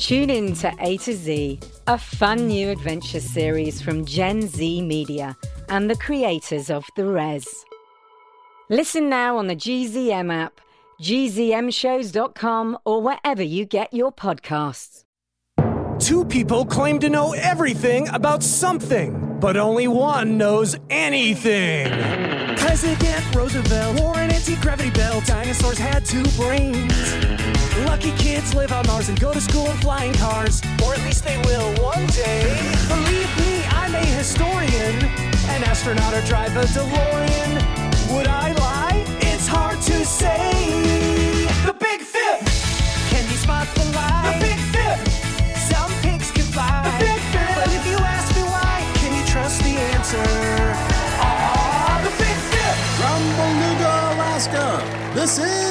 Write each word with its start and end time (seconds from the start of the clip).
Tune 0.00 0.30
in 0.30 0.54
to 0.54 0.72
A 0.80 0.96
to 0.96 1.12
Z, 1.12 1.60
a 1.86 1.98
fun 1.98 2.46
new 2.46 2.70
adventure 2.70 3.20
series 3.20 3.82
from 3.82 4.06
Gen 4.06 4.48
Z 4.48 4.80
Media 4.80 5.36
and 5.68 5.90
the 5.90 5.96
creators 5.96 6.70
of 6.70 6.86
The 6.96 7.04
Res. 7.04 7.46
Listen 8.70 9.10
now 9.10 9.36
on 9.36 9.46
the 9.46 9.54
GZM 9.54 10.32
app, 10.32 10.58
gzmshows.com, 11.02 12.78
or 12.86 13.02
wherever 13.02 13.42
you 13.42 13.66
get 13.66 13.92
your 13.92 14.10
podcasts. 14.10 15.04
Two 15.98 16.24
people 16.24 16.64
claim 16.64 16.98
to 17.00 17.10
know 17.10 17.34
everything 17.34 18.08
about 18.08 18.42
something, 18.42 19.36
but 19.38 19.58
only 19.58 19.86
one 19.86 20.38
knows 20.38 20.76
anything. 20.88 21.90
President 22.56 23.34
Roosevelt 23.34 24.00
wore 24.00 24.16
an 24.16 24.30
anti-gravity 24.30 24.92
belt. 24.92 25.26
Dinosaurs 25.26 25.76
had 25.76 26.06
two 26.06 26.24
brains. 26.38 27.39
Lucky 27.86 28.12
kids 28.12 28.54
live 28.54 28.72
on 28.72 28.86
Mars 28.86 29.08
and 29.08 29.18
go 29.18 29.32
to 29.32 29.40
school 29.40 29.70
in 29.70 29.76
flying 29.78 30.12
cars, 30.14 30.62
or 30.84 30.94
at 30.94 31.00
least 31.04 31.24
they 31.24 31.36
will 31.44 31.68
one 31.82 32.06
day. 32.08 32.42
Believe 32.88 33.30
me, 33.38 33.64
I'm 33.70 33.94
a 33.94 34.04
historian, 34.04 34.96
an 35.54 35.64
astronaut 35.64 36.14
or 36.14 36.22
drive 36.22 36.56
a 36.56 36.62
DeLorean. 36.62 37.52
Would 38.12 38.26
I 38.26 38.52
lie? 38.52 39.04
It's 39.20 39.46
hard 39.46 39.80
to 39.82 40.04
say. 40.04 40.52
The 41.66 41.72
Big 41.72 42.00
Fib. 42.00 42.40
Can 43.10 43.24
you 43.30 43.36
spot 43.36 43.66
the 43.74 43.84
lie? 43.96 44.38
The 44.38 44.46
Big 44.46 44.60
Fib. 44.72 44.98
Some 45.56 45.92
pigs 46.02 46.30
can 46.30 46.44
fly. 46.44 46.82
The 46.84 47.04
Big 47.04 47.20
Fib. 47.32 47.54
But 47.56 47.68
if 47.72 47.86
you 47.86 47.96
ask 47.96 48.34
me 48.36 48.42
why, 48.42 48.84
can 49.00 49.10
you 49.18 49.24
trust 49.26 49.62
the 49.62 49.74
answer? 49.94 50.26
Ah, 51.20 52.00
the 52.04 52.12
Big 52.22 52.38
Fib. 52.50 52.76
From 52.98 53.20
Beluga, 53.38 53.92
Alaska, 54.14 55.12
this 55.14 55.38
is. 55.38 55.69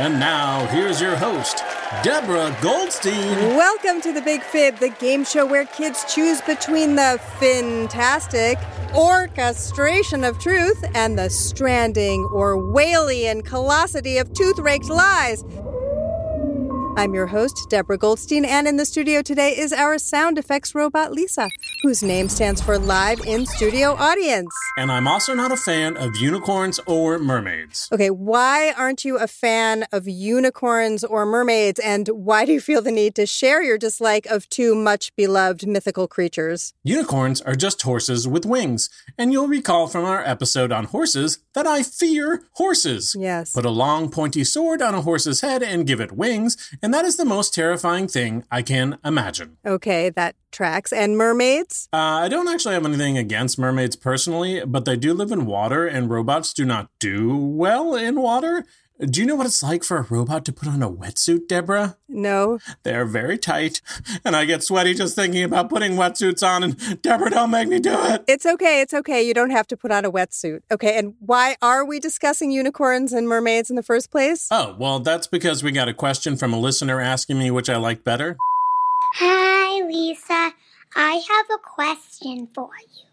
And 0.00 0.20
now, 0.20 0.64
here's 0.68 1.00
your 1.00 1.16
host, 1.16 1.64
Deborah 2.04 2.56
Goldstein. 2.62 3.56
Welcome 3.56 4.00
to 4.02 4.12
the 4.12 4.22
Big 4.22 4.42
Fib, 4.42 4.78
the 4.78 4.90
game 4.90 5.24
show 5.24 5.44
where 5.44 5.64
kids 5.64 6.04
choose 6.04 6.40
between 6.42 6.94
the 6.94 7.20
fantastic 7.40 8.58
orchestration 8.94 10.22
of 10.22 10.38
truth 10.38 10.84
and 10.94 11.18
the 11.18 11.28
stranding 11.28 12.22
or 12.26 12.56
Whalian 12.56 13.42
colossity 13.42 14.20
of 14.20 14.32
tooth 14.34 14.60
raked 14.60 14.88
lies. 14.88 15.42
I'm 16.98 17.14
your 17.14 17.28
host, 17.28 17.68
Deborah 17.70 17.96
Goldstein, 17.96 18.44
and 18.44 18.66
in 18.66 18.76
the 18.76 18.84
studio 18.84 19.22
today 19.22 19.56
is 19.56 19.72
our 19.72 19.98
sound 19.98 20.36
effects 20.36 20.74
robot, 20.74 21.12
Lisa, 21.12 21.48
whose 21.84 22.02
name 22.02 22.28
stands 22.28 22.60
for 22.60 22.76
Live 22.76 23.20
in 23.20 23.46
Studio 23.46 23.92
Audience. 23.92 24.52
And 24.76 24.90
I'm 24.90 25.06
also 25.06 25.32
not 25.32 25.52
a 25.52 25.56
fan 25.56 25.96
of 25.96 26.16
unicorns 26.16 26.80
or 26.86 27.20
mermaids. 27.20 27.88
Okay, 27.92 28.10
why 28.10 28.72
aren't 28.76 29.04
you 29.04 29.16
a 29.16 29.28
fan 29.28 29.86
of 29.92 30.08
unicorns 30.08 31.04
or 31.04 31.24
mermaids, 31.24 31.78
and 31.78 32.08
why 32.08 32.44
do 32.44 32.52
you 32.52 32.60
feel 32.60 32.82
the 32.82 32.90
need 32.90 33.14
to 33.14 33.26
share 33.26 33.62
your 33.62 33.78
dislike 33.78 34.26
of 34.26 34.48
two 34.48 34.74
much 34.74 35.14
beloved 35.14 35.68
mythical 35.68 36.08
creatures? 36.08 36.74
Unicorns 36.82 37.40
are 37.42 37.54
just 37.54 37.80
horses 37.82 38.26
with 38.26 38.44
wings. 38.44 38.90
And 39.16 39.32
you'll 39.32 39.46
recall 39.46 39.86
from 39.86 40.04
our 40.04 40.24
episode 40.24 40.72
on 40.72 40.86
horses 40.86 41.38
that 41.54 41.64
I 41.64 41.84
fear 41.84 42.42
horses. 42.54 43.14
Yes. 43.16 43.52
Put 43.52 43.64
a 43.64 43.70
long 43.70 44.10
pointy 44.10 44.42
sword 44.42 44.82
on 44.82 44.96
a 44.96 45.02
horse's 45.02 45.42
head 45.42 45.62
and 45.62 45.86
give 45.86 46.00
it 46.00 46.10
wings, 46.10 46.56
and 46.82 46.87
that 46.94 47.04
is 47.04 47.16
the 47.16 47.24
most 47.24 47.54
terrifying 47.54 48.08
thing 48.08 48.44
I 48.50 48.62
can 48.62 48.98
imagine. 49.04 49.56
Okay, 49.66 50.10
that 50.10 50.36
tracks. 50.52 50.92
And 50.92 51.16
mermaids? 51.16 51.88
Uh, 51.92 51.96
I 51.96 52.28
don't 52.28 52.48
actually 52.48 52.74
have 52.74 52.84
anything 52.84 53.18
against 53.18 53.58
mermaids 53.58 53.96
personally, 53.96 54.64
but 54.64 54.84
they 54.84 54.96
do 54.96 55.14
live 55.14 55.32
in 55.32 55.46
water, 55.46 55.86
and 55.86 56.10
robots 56.10 56.52
do 56.52 56.64
not 56.64 56.90
do 56.98 57.36
well 57.36 57.94
in 57.94 58.20
water. 58.20 58.64
Do 59.00 59.20
you 59.20 59.26
know 59.26 59.36
what 59.36 59.46
it's 59.46 59.62
like 59.62 59.84
for 59.84 59.96
a 59.98 60.02
robot 60.02 60.44
to 60.46 60.52
put 60.52 60.66
on 60.66 60.82
a 60.82 60.90
wetsuit, 60.90 61.46
Deborah? 61.46 61.96
No. 62.08 62.58
They're 62.82 63.04
very 63.04 63.38
tight, 63.38 63.80
and 64.24 64.34
I 64.34 64.44
get 64.44 64.64
sweaty 64.64 64.92
just 64.92 65.14
thinking 65.14 65.44
about 65.44 65.70
putting 65.70 65.92
wetsuits 65.92 66.42
on, 66.42 66.64
and 66.64 67.00
Deborah, 67.00 67.30
don't 67.30 67.52
make 67.52 67.68
me 67.68 67.78
do 67.78 67.94
it. 67.94 68.24
It's 68.26 68.44
okay. 68.44 68.80
It's 68.80 68.92
okay. 68.92 69.22
You 69.22 69.34
don't 69.34 69.50
have 69.50 69.68
to 69.68 69.76
put 69.76 69.92
on 69.92 70.04
a 70.04 70.10
wetsuit. 70.10 70.62
Okay, 70.68 70.98
and 70.98 71.14
why 71.20 71.56
are 71.62 71.84
we 71.84 72.00
discussing 72.00 72.50
unicorns 72.50 73.12
and 73.12 73.28
mermaids 73.28 73.70
in 73.70 73.76
the 73.76 73.84
first 73.84 74.10
place? 74.10 74.48
Oh, 74.50 74.74
well, 74.80 74.98
that's 74.98 75.28
because 75.28 75.62
we 75.62 75.70
got 75.70 75.86
a 75.86 75.94
question 75.94 76.36
from 76.36 76.52
a 76.52 76.58
listener 76.58 77.00
asking 77.00 77.38
me 77.38 77.52
which 77.52 77.70
I 77.70 77.76
like 77.76 78.02
better. 78.02 78.36
Hi, 79.14 79.80
Lisa. 79.86 80.54
I 80.96 81.22
have 81.28 81.46
a 81.54 81.58
question 81.62 82.48
for 82.52 82.70
you. 82.80 83.04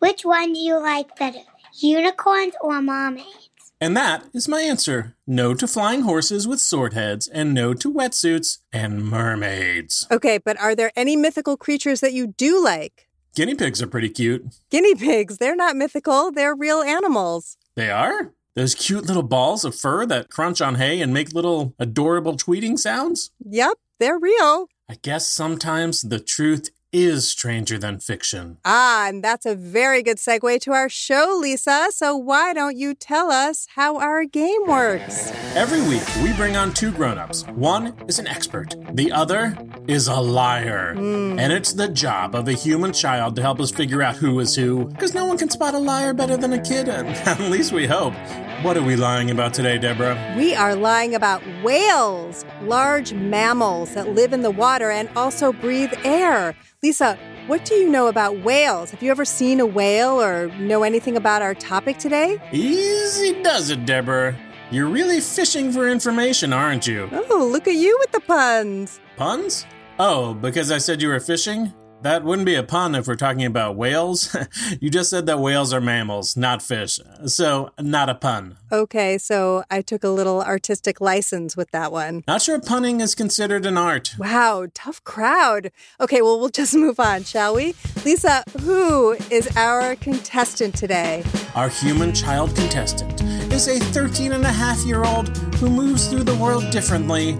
Which 0.00 0.22
one 0.26 0.52
do 0.52 0.58
you 0.58 0.78
like 0.78 1.16
better, 1.16 1.38
unicorns 1.80 2.52
or 2.60 2.82
mermaids? 2.82 3.48
And 3.84 3.94
that 3.98 4.24
is 4.32 4.48
my 4.48 4.62
answer. 4.62 5.14
No 5.26 5.52
to 5.52 5.68
flying 5.68 6.00
horses 6.04 6.48
with 6.48 6.58
sword 6.58 6.94
heads, 6.94 7.28
and 7.28 7.52
no 7.52 7.74
to 7.74 7.92
wetsuits 7.92 8.60
and 8.72 9.04
mermaids. 9.04 10.06
Okay, 10.10 10.38
but 10.38 10.58
are 10.58 10.74
there 10.74 10.90
any 10.96 11.16
mythical 11.16 11.58
creatures 11.58 12.00
that 12.00 12.14
you 12.14 12.28
do 12.28 12.64
like? 12.64 13.08
Guinea 13.36 13.54
pigs 13.54 13.82
are 13.82 13.86
pretty 13.86 14.08
cute. 14.08 14.42
Guinea 14.70 14.94
pigs, 14.94 15.36
they're 15.36 15.54
not 15.54 15.76
mythical, 15.76 16.32
they're 16.32 16.54
real 16.54 16.80
animals. 16.80 17.58
They 17.74 17.90
are? 17.90 18.32
Those 18.54 18.74
cute 18.74 19.04
little 19.04 19.22
balls 19.22 19.66
of 19.66 19.74
fur 19.74 20.06
that 20.06 20.30
crunch 20.30 20.62
on 20.62 20.76
hay 20.76 21.02
and 21.02 21.12
make 21.12 21.34
little 21.34 21.74
adorable 21.78 22.38
tweeting 22.38 22.78
sounds? 22.78 23.32
Yep, 23.44 23.76
they're 24.00 24.18
real. 24.18 24.68
I 24.88 24.94
guess 25.02 25.26
sometimes 25.26 26.00
the 26.00 26.20
truth 26.20 26.70
is 26.94 27.28
stranger 27.28 27.76
than 27.76 27.98
fiction. 27.98 28.56
Ah, 28.64 29.08
and 29.08 29.22
that's 29.22 29.44
a 29.44 29.56
very 29.56 30.00
good 30.00 30.18
segue 30.18 30.60
to 30.60 30.72
our 30.72 30.88
show, 30.88 31.36
Lisa. 31.40 31.88
So 31.90 32.16
why 32.16 32.54
don't 32.54 32.76
you 32.76 32.94
tell 32.94 33.32
us 33.32 33.66
how 33.74 33.98
our 33.98 34.24
game 34.24 34.66
works? 34.66 35.32
Every 35.56 35.82
week, 35.82 36.04
we 36.22 36.32
bring 36.34 36.56
on 36.56 36.72
two 36.72 36.92
grown-ups. 36.92 37.46
One 37.48 37.94
is 38.06 38.20
an 38.20 38.28
expert. 38.28 38.76
The 38.92 39.10
other 39.10 39.58
is 39.88 40.06
a 40.06 40.20
liar. 40.20 40.94
And 40.96 41.52
it's 41.52 41.72
the 41.72 41.88
job 41.88 42.36
of 42.36 42.46
a 42.46 42.52
human 42.52 42.92
child 42.92 43.34
to 43.36 43.42
help 43.42 43.58
us 43.60 43.72
figure 43.72 44.00
out 44.00 44.14
who 44.16 44.38
is 44.38 44.54
who. 44.54 44.84
Because 44.86 45.14
no 45.14 45.26
one 45.26 45.36
can 45.36 45.50
spot 45.50 45.74
a 45.74 45.78
liar 45.78 46.14
better 46.14 46.36
than 46.36 46.52
a 46.52 46.62
kid, 46.62 46.88
at 46.88 47.40
least 47.40 47.72
we 47.72 47.86
hope. 47.86 48.14
What 48.64 48.78
are 48.78 48.82
we 48.82 48.96
lying 48.96 49.30
about 49.30 49.52
today, 49.52 49.76
Deborah? 49.76 50.34
We 50.38 50.54
are 50.54 50.74
lying 50.74 51.14
about 51.14 51.42
whales, 51.62 52.46
large 52.62 53.12
mammals 53.12 53.92
that 53.92 54.14
live 54.14 54.32
in 54.32 54.40
the 54.40 54.50
water 54.50 54.90
and 54.90 55.10
also 55.14 55.52
breathe 55.52 55.92
air. 56.02 56.56
Lisa, 56.82 57.18
what 57.46 57.66
do 57.66 57.74
you 57.74 57.90
know 57.90 58.06
about 58.06 58.38
whales? 58.42 58.90
Have 58.90 59.02
you 59.02 59.10
ever 59.10 59.26
seen 59.26 59.60
a 59.60 59.66
whale 59.66 60.18
or 60.18 60.46
know 60.56 60.82
anything 60.82 61.14
about 61.14 61.42
our 61.42 61.54
topic 61.54 61.98
today? 61.98 62.40
Easy 62.52 63.42
does 63.42 63.68
it, 63.68 63.84
Deborah. 63.84 64.34
You're 64.70 64.88
really 64.88 65.20
fishing 65.20 65.70
for 65.70 65.86
information, 65.86 66.54
aren't 66.54 66.86
you? 66.86 67.10
Oh, 67.12 67.46
look 67.52 67.68
at 67.68 67.74
you 67.74 67.94
with 68.00 68.12
the 68.12 68.20
puns. 68.20 68.98
Puns? 69.18 69.66
Oh, 69.98 70.32
because 70.32 70.72
I 70.72 70.78
said 70.78 71.02
you 71.02 71.08
were 71.08 71.20
fishing? 71.20 71.70
That 72.04 72.22
wouldn't 72.22 72.44
be 72.44 72.54
a 72.54 72.62
pun 72.62 72.94
if 72.94 73.08
we're 73.08 73.14
talking 73.14 73.46
about 73.46 73.76
whales. 73.76 74.36
you 74.78 74.90
just 74.90 75.08
said 75.08 75.24
that 75.24 75.40
whales 75.40 75.72
are 75.72 75.80
mammals, 75.80 76.36
not 76.36 76.60
fish. 76.60 77.00
So, 77.24 77.70
not 77.80 78.10
a 78.10 78.14
pun. 78.14 78.58
Okay, 78.74 79.18
so 79.18 79.62
I 79.70 79.82
took 79.82 80.02
a 80.02 80.08
little 80.08 80.42
artistic 80.42 81.00
license 81.00 81.56
with 81.56 81.70
that 81.70 81.92
one. 81.92 82.24
Not 82.26 82.42
sure 82.42 82.60
punning 82.60 83.00
is 83.00 83.14
considered 83.14 83.66
an 83.66 83.78
art. 83.78 84.16
Wow, 84.18 84.66
tough 84.74 85.02
crowd. 85.04 85.70
Okay, 86.00 86.20
well, 86.20 86.40
we'll 86.40 86.48
just 86.48 86.74
move 86.74 86.98
on, 86.98 87.22
shall 87.22 87.54
we? 87.54 87.76
Lisa, 88.04 88.42
who 88.62 89.12
is 89.30 89.48
our 89.56 89.94
contestant 89.94 90.74
today? 90.74 91.22
Our 91.54 91.68
human 91.68 92.12
child 92.12 92.56
contestant 92.56 93.22
is 93.52 93.68
a 93.68 93.78
13 93.78 94.32
and 94.32 94.44
a 94.44 94.50
half 94.50 94.84
year 94.84 95.04
old 95.04 95.28
who 95.58 95.70
moves 95.70 96.08
through 96.08 96.24
the 96.24 96.34
world 96.34 96.68
differently, 96.72 97.34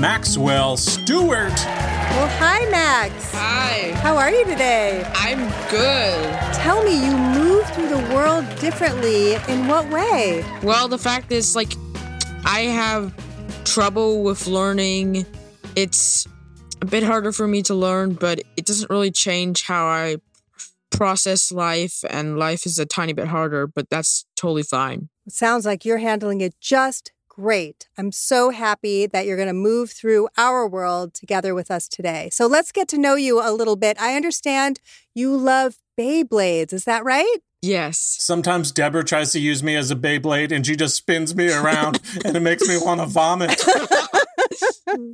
Maxwell 0.00 0.78
Stewart. 0.78 1.52
Well, 2.18 2.28
hi, 2.38 2.68
Max. 2.70 3.12
Hi, 3.32 3.92
How 4.02 4.16
are 4.16 4.30
you 4.30 4.44
today? 4.46 5.04
I'm 5.14 5.38
good. 5.70 6.54
Tell 6.54 6.82
me, 6.82 7.04
you 7.04 7.16
move 7.16 7.66
through 7.74 7.88
the 7.90 8.14
world 8.14 8.44
differently. 8.58 9.34
In 9.48 9.68
what 9.68 9.88
way? 9.90 10.44
Well, 10.62 10.77
the 10.86 10.98
fact 10.98 11.32
is, 11.32 11.56
like, 11.56 11.72
I 12.44 12.60
have 12.60 13.12
trouble 13.64 14.22
with 14.22 14.46
learning. 14.46 15.26
It's 15.74 16.26
a 16.80 16.86
bit 16.86 17.02
harder 17.02 17.32
for 17.32 17.48
me 17.48 17.62
to 17.62 17.74
learn, 17.74 18.14
but 18.14 18.40
it 18.56 18.64
doesn't 18.66 18.90
really 18.90 19.10
change 19.10 19.64
how 19.64 19.86
I 19.86 20.18
process 20.90 21.52
life, 21.52 22.04
and 22.08 22.38
life 22.38 22.64
is 22.66 22.78
a 22.78 22.86
tiny 22.86 23.12
bit 23.12 23.28
harder, 23.28 23.66
but 23.66 23.90
that's 23.90 24.24
totally 24.36 24.62
fine. 24.62 25.08
Sounds 25.28 25.66
like 25.66 25.84
you're 25.84 25.98
handling 25.98 26.40
it 26.40 26.54
just 26.60 27.12
great. 27.28 27.88
I'm 27.96 28.10
so 28.10 28.50
happy 28.50 29.06
that 29.06 29.26
you're 29.26 29.36
going 29.36 29.48
to 29.48 29.54
move 29.54 29.90
through 29.90 30.28
our 30.36 30.68
world 30.68 31.14
together 31.14 31.54
with 31.54 31.70
us 31.70 31.86
today. 31.86 32.30
So 32.32 32.46
let's 32.46 32.72
get 32.72 32.88
to 32.88 32.98
know 32.98 33.14
you 33.14 33.40
a 33.40 33.52
little 33.52 33.76
bit. 33.76 34.00
I 34.00 34.16
understand 34.16 34.80
you 35.14 35.36
love 35.36 35.76
Beyblades. 35.96 36.72
Is 36.72 36.84
that 36.84 37.04
right? 37.04 37.38
Yes. 37.60 38.16
Sometimes 38.20 38.70
Deborah 38.70 39.04
tries 39.04 39.32
to 39.32 39.40
use 39.40 39.62
me 39.62 39.74
as 39.74 39.90
a 39.90 39.96
Beyblade 39.96 40.52
and 40.52 40.64
she 40.64 40.76
just 40.76 40.96
spins 40.96 41.34
me 41.34 41.52
around 41.52 42.00
and 42.24 42.36
it 42.36 42.40
makes 42.40 42.68
me 42.68 42.76
want 42.78 43.00
to 43.00 43.06
vomit. 43.06 43.60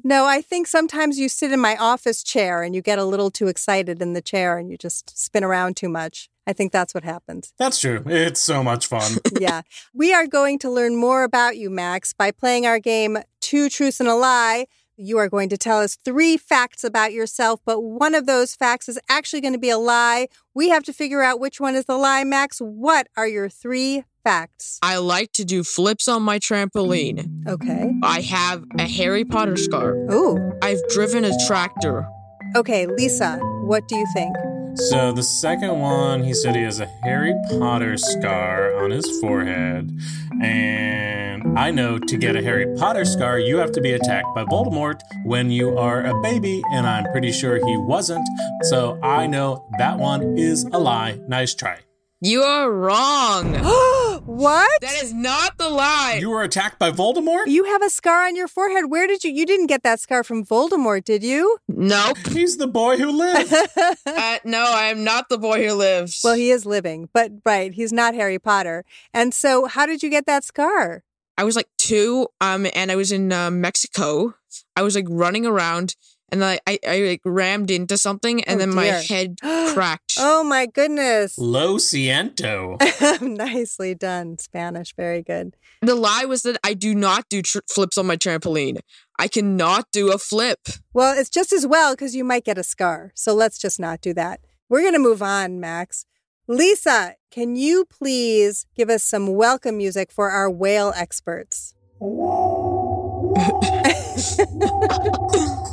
No, 0.02 0.26
I 0.26 0.41
think 0.41 0.67
sometimes 0.67 1.19
you 1.19 1.29
sit 1.29 1.50
in 1.50 1.61
my 1.61 1.76
office 1.76 2.23
chair 2.23 2.62
and 2.62 2.75
you 2.75 2.82
get 2.82 2.99
a 2.99 3.05
little 3.05 3.31
too 3.31 3.49
excited 3.49 4.00
in 4.00 4.12
the 4.12 4.23
chair 4.23 4.58
and 4.58 4.70
you 4.70 4.76
just 4.76 5.19
spin 5.19 5.43
around 5.43 5.76
too 5.76 5.88
much. 5.88 6.29
I 6.46 6.52
think 6.52 6.73
that's 6.73 6.94
what 6.94 7.05
happens. 7.05 7.52
That's 7.58 7.81
true. 7.81 8.02
It's 8.06 8.41
so 8.41 8.62
much 8.62 8.87
fun. 8.87 9.19
yeah. 9.41 9.62
We 9.94 10.12
are 10.12 10.26
going 10.26 10.58
to 10.61 10.70
learn 10.70 10.96
more 10.96 11.23
about 11.25 11.56
you, 11.56 11.70
Max, 11.70 12.12
by 12.12 12.31
playing 12.31 12.67
our 12.67 12.79
game 12.79 13.19
Two 13.41 13.69
Truths 13.69 14.00
and 14.00 14.08
a 14.08 14.14
Lie. 14.14 14.67
You 14.96 15.19
are 15.19 15.29
going 15.29 15.49
to 15.49 15.58
tell 15.58 15.81
us 15.81 15.96
three 16.05 16.37
facts 16.37 16.85
about 16.85 17.12
yourself, 17.12 17.61
but 17.67 17.81
one 17.81 18.14
of 18.14 18.26
those 18.26 18.55
facts 18.55 18.88
is 18.88 18.96
actually 19.08 19.41
going 19.41 19.52
to 19.52 19.58
be 19.58 19.70
a 19.70 19.79
lie. 19.79 20.29
We 20.55 20.69
have 20.69 20.85
to 20.85 20.93
figure 20.93 21.20
out 21.20 21.41
which 21.41 21.61
one 21.61 21.75
is 21.75 21.87
the 21.87 21.96
lie, 21.96 22.23
Max. 22.23 22.58
What 22.58 23.08
are 23.17 23.26
your 23.26 23.49
three 23.49 24.05
facts? 24.23 24.79
I 24.85 24.99
like 24.99 25.32
to 25.32 25.44
do 25.44 25.64
flips 25.64 26.06
on 26.06 26.23
my 26.23 26.38
trampoline. 26.38 27.44
Okay. 27.49 27.91
I 28.05 28.20
have 28.20 28.64
a 28.79 28.87
Harry 28.87 29.25
Potter 29.25 29.56
scar. 29.56 29.96
Ooh. 30.12 30.52
I've 30.62 30.81
driven 30.91 31.25
a 31.25 31.32
tractor. 31.44 32.06
Okay, 32.55 32.87
Lisa, 32.87 33.38
what 33.64 33.88
do 33.88 33.96
you 33.96 34.06
think? 34.14 34.37
So 34.76 35.12
the 35.12 35.23
second 35.23 35.79
one, 35.79 36.25
he 36.25 36.35
said 36.35 36.56
he 36.56 36.62
has 36.62 36.81
a 36.81 36.87
Harry 37.05 37.35
Potter 37.59 37.97
scar 37.97 38.75
on 38.82 38.91
his 38.91 39.21
forehead. 39.21 39.97
And 40.43 41.59
I 41.59 41.71
know 41.71 41.99
to 41.99 42.17
get 42.17 42.37
a 42.37 42.43
Harry 42.43 42.67
Potter 42.76 43.05
scar, 43.05 43.38
you 43.38 43.59
have 43.59 43.73
to 43.73 43.81
be 43.81 43.93
attacked 43.93 44.35
by 44.35 44.44
Voldemort 44.44 45.00
when 45.25 45.50
you 45.50 45.79
are 45.79 46.05
a 46.05 46.21
baby, 46.23 46.62
and 46.73 46.87
I'm 46.87 47.11
pretty 47.12 47.32
sure 47.32 47.56
he 47.56 47.76
wasn't. 47.76 48.26
So 48.62 48.99
I 49.03 49.26
know 49.26 49.65
that 49.79 49.99
one 49.99 50.37
is 50.37 50.65
a 50.65 50.79
lie. 50.79 51.20
Nice 51.29 51.55
try. 51.55 51.79
You 52.20 52.43
are 52.43 52.70
wrong. 52.70 53.55
what? 54.26 54.81
That 54.81 55.03
is 55.03 55.12
not 55.12 55.59
the 55.59 55.69
lie. 55.69 56.19
You 56.21 56.31
were 56.31 56.43
attacked 56.43 56.79
by 56.79 56.91
Voldemort? 56.91 57.47
You 57.47 57.65
have 57.65 57.82
a 57.82 57.91
scar 57.91 58.26
on 58.26 58.37
your 58.37 58.49
forehead. 58.49 58.91
Where 58.91 59.06
did 59.06 59.25
you? 59.25 59.31
You 59.31 59.47
didn't 59.47 59.67
get 59.67 59.82
that 59.82 60.00
scar 60.00 60.25
from 60.25 60.44
Voldemort, 60.44 61.05
did 61.05 61.23
you? 61.23 61.59
Nope. 61.69 62.19
He's 62.29 62.56
the 62.56 62.67
boy 62.67 62.97
who 62.97 63.11
lived. 63.11 63.53
uh, 64.06 64.38
no, 64.44 64.65
I 64.69 64.87
am 64.87 65.05
not 65.05 65.29
the 65.29 65.38
boy 65.38 65.67
who 65.67 65.75
lives. 65.75 66.21
Well, 66.25 66.35
he 66.35 66.50
is 66.50 66.65
living, 66.65 67.09
but 67.12 67.32
right, 67.44 67.73
he's 67.73 67.93
not 67.93 68.15
Harry 68.15 68.38
Potter. 68.38 68.85
And 69.12 69.35
so, 69.35 69.67
how 69.67 69.87
did 69.87 70.03
you 70.03 70.11
get 70.11 70.27
that 70.27 70.44
scar? 70.44 71.05
I 71.37 71.44
was 71.44 71.56
like 71.56 71.69
two, 71.79 72.29
um, 72.41 72.67
and 72.75 72.93
I 72.93 72.97
was 72.97 73.11
in 73.11 73.32
uh, 73.32 73.50
Mexico. 73.50 74.35
I 74.77 74.82
was 74.82 74.94
like 74.94 75.06
running 75.09 75.47
around, 75.47 75.97
and 76.32 76.44
I, 76.44 76.59
I, 76.67 76.79
I 76.87 76.99
like 77.00 77.21
rammed 77.25 77.71
into 77.71 77.97
something, 77.99 78.43
and 78.44 78.56
Oh, 78.56 78.59
then 78.59 78.75
my 78.75 78.85
dear. 78.85 79.03
head 79.03 79.37
cracked. 79.75 80.15
Oh 80.19 80.43
my 80.44 80.67
goodness. 80.67 81.37
Lo 81.38 81.76
siento. 81.76 82.76
Nicely 83.23 83.94
done, 83.94 84.38
Spanish. 84.38 84.94
Very 84.97 85.23
good. 85.23 85.56
The 85.82 85.94
lie 85.94 86.25
was 86.25 86.43
that 86.43 86.59
I 86.65 86.75
do 86.75 86.94
not 86.94 87.29
do 87.29 87.43
tr- 87.43 87.59
flips 87.71 87.99
on 87.99 88.06
my 88.06 88.17
trampoline. 88.17 88.79
I 89.19 89.29
cannot 89.29 89.87
do 89.93 90.11
a 90.12 90.19
flip. 90.19 90.61
Well, 90.93 91.17
it's 91.19 91.31
just 91.31 91.53
as 91.53 91.67
well 91.67 91.94
because 91.94 92.17
you 92.17 92.25
might 92.25 92.44
get 92.44 92.59
a 92.59 92.65
scar. 92.65 93.12
So 93.15 93.35
let's 93.35 93.59
just 93.59 93.79
not 93.79 94.00
do 94.00 94.12
that. 94.15 94.41
We're 94.69 94.81
going 94.81 94.94
to 94.94 94.99
move 94.99 95.23
on, 95.23 95.61
Max. 95.61 96.06
Lisa, 96.49 97.15
can 97.31 97.55
you 97.56 97.85
please 97.85 98.67
give 98.77 98.91
us 98.91 99.03
some 99.05 99.35
welcome 99.35 99.77
music 99.79 100.11
for 100.11 100.31
our 100.31 100.50
whale 100.50 100.93
experts? 100.97 101.75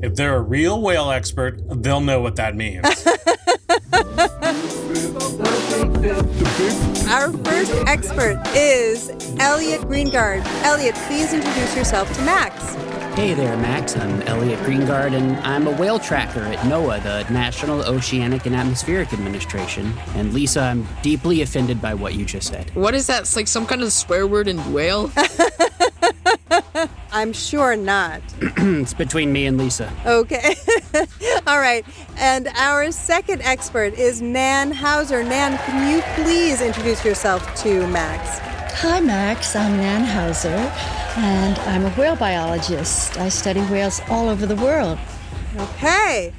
If 0.00 0.14
they're 0.14 0.36
a 0.36 0.40
real 0.40 0.80
whale 0.80 1.10
expert, 1.10 1.60
they'll 1.82 2.00
know 2.00 2.20
what 2.20 2.36
that 2.36 2.54
means. 2.54 2.84
Our 7.08 7.32
first 7.44 7.72
expert 7.86 8.40
is 8.54 9.10
Elliot 9.40 9.80
Greengard. 9.82 10.44
Elliot, 10.62 10.94
please 11.06 11.32
introduce 11.32 11.76
yourself 11.76 12.12
to 12.14 12.22
Max. 12.22 12.74
Hey 13.16 13.34
there, 13.34 13.56
Max. 13.56 13.96
I'm 13.96 14.22
Elliot 14.22 14.60
Greengard, 14.60 15.14
and 15.14 15.36
I'm 15.38 15.66
a 15.66 15.72
whale 15.72 15.98
tracker 15.98 16.42
at 16.42 16.58
NOAA, 16.58 17.02
the 17.02 17.32
National 17.32 17.82
Oceanic 17.82 18.46
and 18.46 18.54
Atmospheric 18.54 19.12
Administration. 19.12 19.92
And 20.14 20.32
Lisa, 20.32 20.60
I'm 20.60 20.86
deeply 21.02 21.42
offended 21.42 21.82
by 21.82 21.94
what 21.94 22.14
you 22.14 22.24
just 22.24 22.48
said. 22.48 22.72
What 22.76 22.94
is 22.94 23.08
that? 23.08 23.22
It's 23.22 23.34
like 23.34 23.48
some 23.48 23.66
kind 23.66 23.82
of 23.82 23.92
swear 23.92 24.28
word 24.28 24.46
in 24.46 24.72
whale? 24.72 25.10
I'm 27.12 27.32
sure 27.32 27.76
not. 27.76 28.20
it's 28.40 28.94
between 28.94 29.32
me 29.32 29.46
and 29.46 29.56
Lisa. 29.56 29.92
Okay. 30.04 30.54
All 31.46 31.58
right. 31.58 31.84
And 32.16 32.48
our 32.48 32.90
second 32.92 33.42
expert 33.42 33.94
is 33.94 34.20
Nan 34.20 34.72
Hauser. 34.72 35.24
Nan, 35.24 35.56
can 35.58 35.90
you 35.90 36.02
please 36.22 36.60
introduce 36.60 37.04
yourself 37.04 37.54
to 37.62 37.86
Max? 37.88 38.38
Hi, 38.80 39.00
Max. 39.00 39.56
I'm 39.56 39.76
Nan 39.76 40.04
Hauser, 40.04 40.50
and 41.16 41.58
I'm 41.60 41.84
a 41.86 41.90
whale 41.90 42.14
biologist. 42.14 43.18
I 43.18 43.28
study 43.28 43.60
whales 43.62 44.00
all 44.08 44.28
over 44.28 44.46
the 44.46 44.56
world. 44.56 44.98
Okay. 45.56 46.32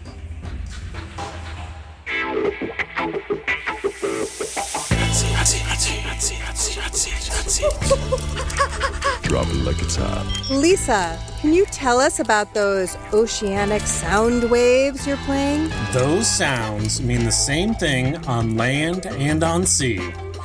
Drop 9.30 9.46
it 9.50 9.64
like 9.64 9.80
it's 9.80 9.96
hot. 9.96 10.26
Lisa, 10.50 11.20
can 11.40 11.54
you 11.54 11.64
tell 11.68 12.00
us 12.00 12.20
about 12.20 12.56
those 12.56 12.98
oceanic 13.14 13.84
sound 13.84 14.50
waves 14.50 15.06
you're 15.06 15.18
playing? 15.18 15.70
Those 15.94 16.28
sounds 16.28 17.00
mean 17.00 17.26
the 17.26 17.32
same 17.32 17.76
thing 17.76 18.18
on 18.26 18.58
land 18.58 19.06
and 19.06 19.44
on 19.44 19.68
sea. 19.68 20.00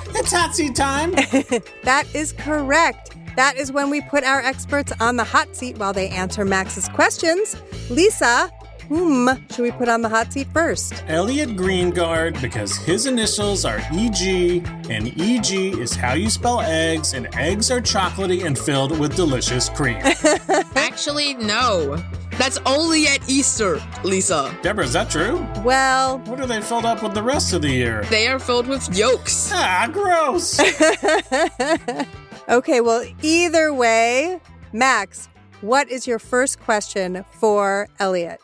It's 0.09 0.31
hot 0.31 0.55
seat 0.55 0.77
time. 0.77 1.13
That 1.85 2.05
is 2.15 2.33
correct. 2.35 3.17
That 3.37 3.57
is 3.57 3.73
when 3.73 3.89
we 3.89 4.03
put 4.03 4.23
our 4.23 4.41
experts 4.41 4.93
on 5.01 5.17
the 5.17 5.25
hot 5.25 5.57
seat 5.57 5.79
while 5.79 5.95
they 5.95 6.11
answer 6.11 6.45
Max's 6.45 6.87
questions. 6.91 7.57
Lisa, 7.89 8.51
whom 8.89 9.29
should 9.51 9.63
we 9.63 9.71
put 9.71 9.89
on 9.89 10.03
the 10.03 10.09
hot 10.09 10.33
seat 10.33 10.47
first? 10.53 11.03
Elliot 11.09 11.51
Greengard, 11.57 12.41
because 12.41 12.77
his 12.77 13.07
initials 13.07 13.65
are 13.65 13.79
EG, 13.93 14.67
and 14.91 15.09
EG 15.21 15.53
is 15.79 15.95
how 15.95 16.15
you 16.15 16.31
spell 16.31 16.61
eggs, 16.61 17.15
and 17.15 17.29
eggs 17.35 17.71
are 17.71 17.81
chocolatey 17.81 18.45
and 18.45 18.59
filled 18.59 18.99
with 18.99 19.15
delicious 19.17 19.69
cream. 19.69 19.99
Actually, 20.77 21.35
no. 21.35 21.97
That's 22.39 22.59
only 22.67 23.07
at 23.07 23.29
Easter, 23.29 23.81
Lisa. 24.03 24.53
Deborah, 24.63 24.85
is 24.85 24.93
that 24.95 25.09
true? 25.09 25.47
Well, 25.63 26.19
What 26.21 26.41
are 26.41 26.47
they 26.47 26.61
filled 26.61 26.85
up 26.85 27.03
with 27.03 27.15
the 27.15 27.23
rest 27.23 27.53
of 27.53 27.63
the 27.63 27.71
year? 27.71 28.03
They 28.11 28.27
are 28.27 28.41
filled 28.41 28.67
with 28.67 28.89
yolks. 28.97 29.51
Ah, 29.53 29.89
gross. 29.93 30.59
okay, 32.49 32.81
well, 32.81 33.05
either 33.23 33.73
way, 33.73 34.41
Max, 34.73 35.29
what 35.61 35.89
is 35.89 36.07
your 36.09 36.19
first 36.19 36.59
question 36.61 37.25
for 37.31 37.89
Elliot? 38.01 38.41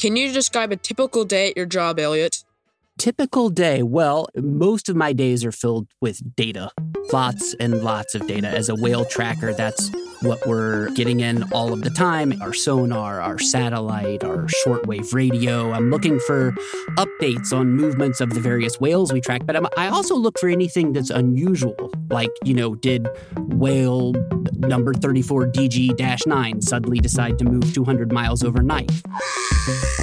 Can 0.00 0.16
you 0.16 0.32
describe 0.32 0.72
a 0.72 0.76
typical 0.76 1.26
day 1.26 1.50
at 1.50 1.58
your 1.58 1.66
job, 1.66 1.98
Elliot? 1.98 2.42
Typical 2.96 3.50
day. 3.50 3.82
Well, 3.82 4.28
most 4.34 4.88
of 4.88 4.96
my 4.96 5.12
days 5.12 5.44
are 5.44 5.52
filled 5.52 5.88
with 6.00 6.34
data. 6.36 6.70
Lots 7.12 7.54
and 7.60 7.82
lots 7.82 8.14
of 8.14 8.26
data. 8.26 8.48
As 8.48 8.70
a 8.70 8.74
whale 8.74 9.04
tracker, 9.04 9.52
that's 9.52 9.90
what 10.22 10.46
we're 10.46 10.90
getting 10.90 11.20
in 11.20 11.42
all 11.52 11.72
of 11.72 11.82
the 11.82 11.90
time 11.90 12.34
our 12.40 12.52
sonar, 12.52 13.20
our 13.20 13.38
satellite, 13.38 14.22
our 14.22 14.46
shortwave 14.64 15.14
radio. 15.14 15.72
I'm 15.72 15.90
looking 15.90 16.18
for 16.20 16.52
updates 16.96 17.52
on 17.52 17.72
movements 17.72 18.20
of 18.20 18.30
the 18.30 18.40
various 18.40 18.78
whales 18.80 19.12
we 19.12 19.20
track, 19.20 19.46
but 19.46 19.56
I'm, 19.56 19.66
I 19.76 19.88
also 19.88 20.14
look 20.14 20.38
for 20.38 20.48
anything 20.48 20.92
that's 20.92 21.10
unusual. 21.10 21.90
Like, 22.10 22.30
you 22.44 22.54
know, 22.54 22.74
did 22.74 23.08
whale 23.36 24.12
number 24.58 24.92
34 24.92 25.46
DG 25.52 26.26
9 26.26 26.60
suddenly 26.60 26.98
decide 26.98 27.38
to 27.38 27.44
move 27.44 27.72
200 27.72 28.12
miles 28.12 28.42
overnight? 28.42 28.90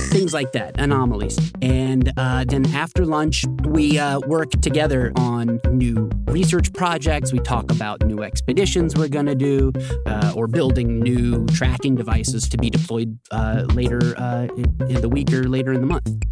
Things 0.10 0.34
like 0.34 0.52
that, 0.54 0.80
anomalies. 0.80 1.38
And 1.62 2.12
uh, 2.18 2.46
then 2.46 2.66
after 2.74 3.06
lunch, 3.06 3.46
we 3.66 4.00
uh, 4.00 4.20
work 4.22 4.52
together 4.62 5.12
on 5.16 5.60
new 5.72 6.10
research 6.28 6.72
projects. 6.74 7.34
We 7.34 7.40
talk 7.40 7.72
about 7.72 8.06
new 8.06 8.24
expeditions 8.24 8.96
we're 8.96 9.08
going 9.08 9.26
to 9.26 9.36
do, 9.36 9.72
uh, 10.08 10.34
or 10.36 10.48
building 10.48 11.00
new 11.00 11.46
tracking 11.48 11.96
devices 11.96 12.48
to 12.50 12.58
be 12.58 12.70
deployed 12.70 13.20
uh, 13.32 13.66
later 13.74 14.18
uh, 14.18 14.48
in 14.56 14.66
in 14.90 15.02
the 15.02 15.10
week 15.10 15.32
or 15.34 15.44
later 15.44 15.74
in 15.74 15.82
the 15.82 15.88
month. 15.88 16.26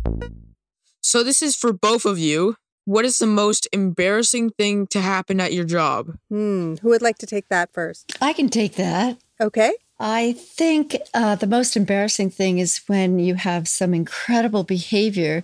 So, 1.01 1.23
this 1.23 1.41
is 1.41 1.55
for 1.55 1.71
both 1.71 2.05
of 2.05 2.17
you. 2.17 2.57
What 2.85 3.05
is 3.05 3.17
the 3.17 3.25
most 3.25 3.67
embarrassing 3.73 4.51
thing 4.51 4.85
to 4.87 5.01
happen 5.01 5.39
at 5.39 5.53
your 5.53 5.65
job? 5.65 6.17
Hmm, 6.29 6.75
who 6.81 6.89
would 6.89 7.01
like 7.01 7.17
to 7.19 7.25
take 7.25 7.49
that 7.49 7.71
first? 7.73 8.15
I 8.21 8.33
can 8.33 8.49
take 8.49 8.75
that. 8.75 9.17
Okay. 9.41 9.73
I 9.99 10.33
think 10.33 10.95
uh, 11.13 11.35
the 11.35 11.47
most 11.47 11.77
embarrassing 11.77 12.29
thing 12.29 12.59
is 12.59 12.81
when 12.87 13.17
you 13.17 13.35
have 13.35 13.67
some 13.67 13.93
incredible 13.93 14.63
behavior 14.63 15.43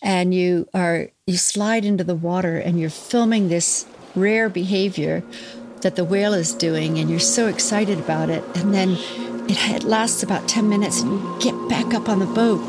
and 0.00 0.34
you 0.34 0.68
are 0.72 1.08
you 1.26 1.36
slide 1.36 1.84
into 1.84 2.04
the 2.04 2.14
water 2.14 2.56
and 2.56 2.78
you're 2.78 2.90
filming 2.90 3.48
this 3.48 3.86
rare 4.14 4.48
behavior 4.48 5.24
that 5.84 5.96
the 5.96 6.04
whale 6.04 6.34
is 6.34 6.52
doing, 6.52 6.98
and 6.98 7.08
you're 7.08 7.20
so 7.20 7.46
excited 7.46 8.00
about 8.00 8.30
it. 8.30 8.42
And 8.56 8.74
then 8.74 8.92
it, 9.48 9.56
it 9.70 9.84
lasts 9.84 10.22
about 10.22 10.48
10 10.48 10.68
minutes, 10.68 11.02
and 11.02 11.12
you 11.12 11.38
get 11.40 11.68
back 11.68 11.94
up 11.94 12.08
on 12.08 12.18
the 12.18 12.26
boat. 12.26 12.60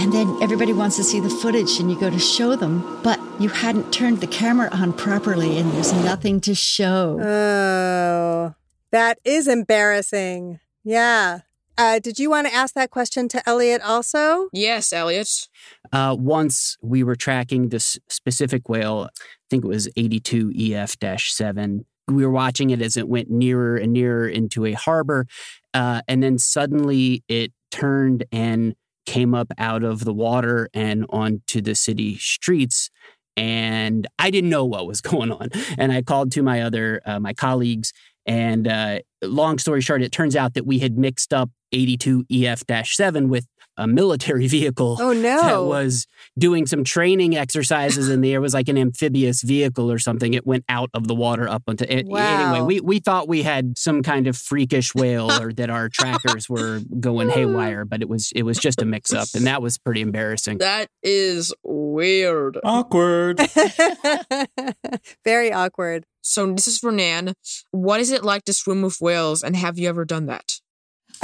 And 0.00 0.12
then 0.12 0.38
everybody 0.42 0.72
wants 0.72 0.96
to 0.96 1.04
see 1.04 1.20
the 1.20 1.28
footage, 1.28 1.78
and 1.78 1.90
you 1.90 1.98
go 2.00 2.10
to 2.10 2.18
show 2.18 2.56
them, 2.56 3.00
but 3.02 3.20
you 3.38 3.48
hadn't 3.48 3.92
turned 3.92 4.20
the 4.20 4.26
camera 4.26 4.68
on 4.72 4.92
properly, 4.92 5.58
and 5.58 5.70
there's 5.72 5.92
nothing 5.92 6.40
to 6.42 6.54
show. 6.54 7.18
Oh, 7.20 8.54
that 8.90 9.18
is 9.24 9.46
embarrassing. 9.46 10.60
Yeah. 10.84 11.40
Uh, 11.76 11.98
did 11.98 12.20
you 12.20 12.30
want 12.30 12.46
to 12.46 12.54
ask 12.54 12.74
that 12.74 12.90
question 12.90 13.28
to 13.28 13.48
Elliot 13.48 13.82
also? 13.82 14.48
Yes, 14.52 14.92
Elliot. 14.92 15.48
Uh, 15.92 16.14
once 16.16 16.78
we 16.80 17.02
were 17.02 17.16
tracking 17.16 17.70
this 17.70 17.98
specific 18.08 18.68
whale, 18.68 19.08
I 19.10 19.46
think 19.50 19.64
it 19.64 19.68
was 19.68 19.88
82 19.96 20.52
EF 20.56 20.96
7. 21.00 21.84
We 22.08 22.24
were 22.24 22.32
watching 22.32 22.70
it 22.70 22.82
as 22.82 22.96
it 22.96 23.08
went 23.08 23.30
nearer 23.30 23.76
and 23.76 23.92
nearer 23.92 24.28
into 24.28 24.66
a 24.66 24.72
harbor. 24.72 25.26
Uh, 25.72 26.02
and 26.06 26.22
then 26.22 26.38
suddenly 26.38 27.24
it 27.28 27.52
turned 27.70 28.24
and 28.30 28.74
came 29.06 29.34
up 29.34 29.48
out 29.58 29.82
of 29.82 30.04
the 30.04 30.12
water 30.12 30.68
and 30.72 31.06
onto 31.10 31.60
the 31.60 31.74
city 31.74 32.16
streets. 32.16 32.90
And 33.36 34.06
I 34.18 34.30
didn't 34.30 34.50
know 34.50 34.64
what 34.64 34.86
was 34.86 35.00
going 35.02 35.32
on. 35.32 35.48
And 35.78 35.92
I 35.92 36.02
called 36.02 36.32
to 36.32 36.42
my 36.42 36.62
other, 36.62 37.00
uh, 37.04 37.20
my 37.20 37.32
colleagues. 37.32 37.92
And 38.26 38.66
uh, 38.66 39.00
long 39.22 39.58
story 39.58 39.80
short, 39.80 40.02
it 40.02 40.12
turns 40.12 40.36
out 40.36 40.54
that 40.54 40.66
we 40.66 40.78
had 40.78 40.96
mixed 40.96 41.34
up 41.34 41.50
82 41.72 42.24
EF 42.30 42.62
7 42.86 43.28
with 43.28 43.46
a 43.76 43.86
military 43.86 44.46
vehicle 44.58 44.96
Oh, 45.00 45.12
no. 45.12 45.42
that 45.42 45.62
was 45.64 46.06
doing 46.38 46.66
some 46.66 46.84
training 46.84 47.36
exercises 47.36 48.08
in 48.08 48.20
the 48.20 48.32
air. 48.32 48.38
It 48.38 48.42
was 48.42 48.54
like 48.54 48.68
an 48.68 48.78
amphibious 48.78 49.42
vehicle 49.42 49.90
or 49.90 49.98
something. 49.98 50.34
It 50.34 50.46
went 50.46 50.64
out 50.68 50.90
of 50.94 51.06
the 51.08 51.14
water 51.14 51.48
up 51.48 51.62
onto 51.66 51.84
it. 51.88 52.06
Wow. 52.06 52.52
Anyway, 52.54 52.66
we, 52.66 52.80
we 52.80 52.98
thought 53.00 53.28
we 53.28 53.42
had 53.42 53.76
some 53.78 54.02
kind 54.02 54.26
of 54.26 54.36
freakish 54.36 54.94
whale 54.94 55.30
or 55.40 55.52
that 55.54 55.70
our 55.70 55.88
trackers 55.88 56.48
were 56.48 56.80
going 57.00 57.28
haywire, 57.30 57.84
but 57.84 58.02
it 58.02 58.08
was 58.08 58.32
it 58.34 58.42
was 58.42 58.58
just 58.58 58.80
a 58.82 58.84
mix 58.84 59.12
up. 59.12 59.28
And 59.34 59.46
that 59.46 59.62
was 59.62 59.78
pretty 59.78 60.00
embarrassing. 60.00 60.58
That 60.58 60.88
is 61.02 61.52
weird. 61.62 62.58
Awkward. 62.64 63.40
Very 65.24 65.52
awkward. 65.52 66.04
So 66.22 66.52
this 66.52 66.66
is 66.66 66.78
for 66.78 66.90
Nan. 66.92 67.34
What 67.70 68.00
is 68.00 68.10
it 68.10 68.24
like 68.24 68.44
to 68.44 68.52
swim 68.54 68.82
with 68.82 68.98
whales, 69.00 69.42
and 69.42 69.56
have 69.56 69.78
you 69.78 69.88
ever 69.88 70.04
done 70.04 70.26
that? 70.26 70.60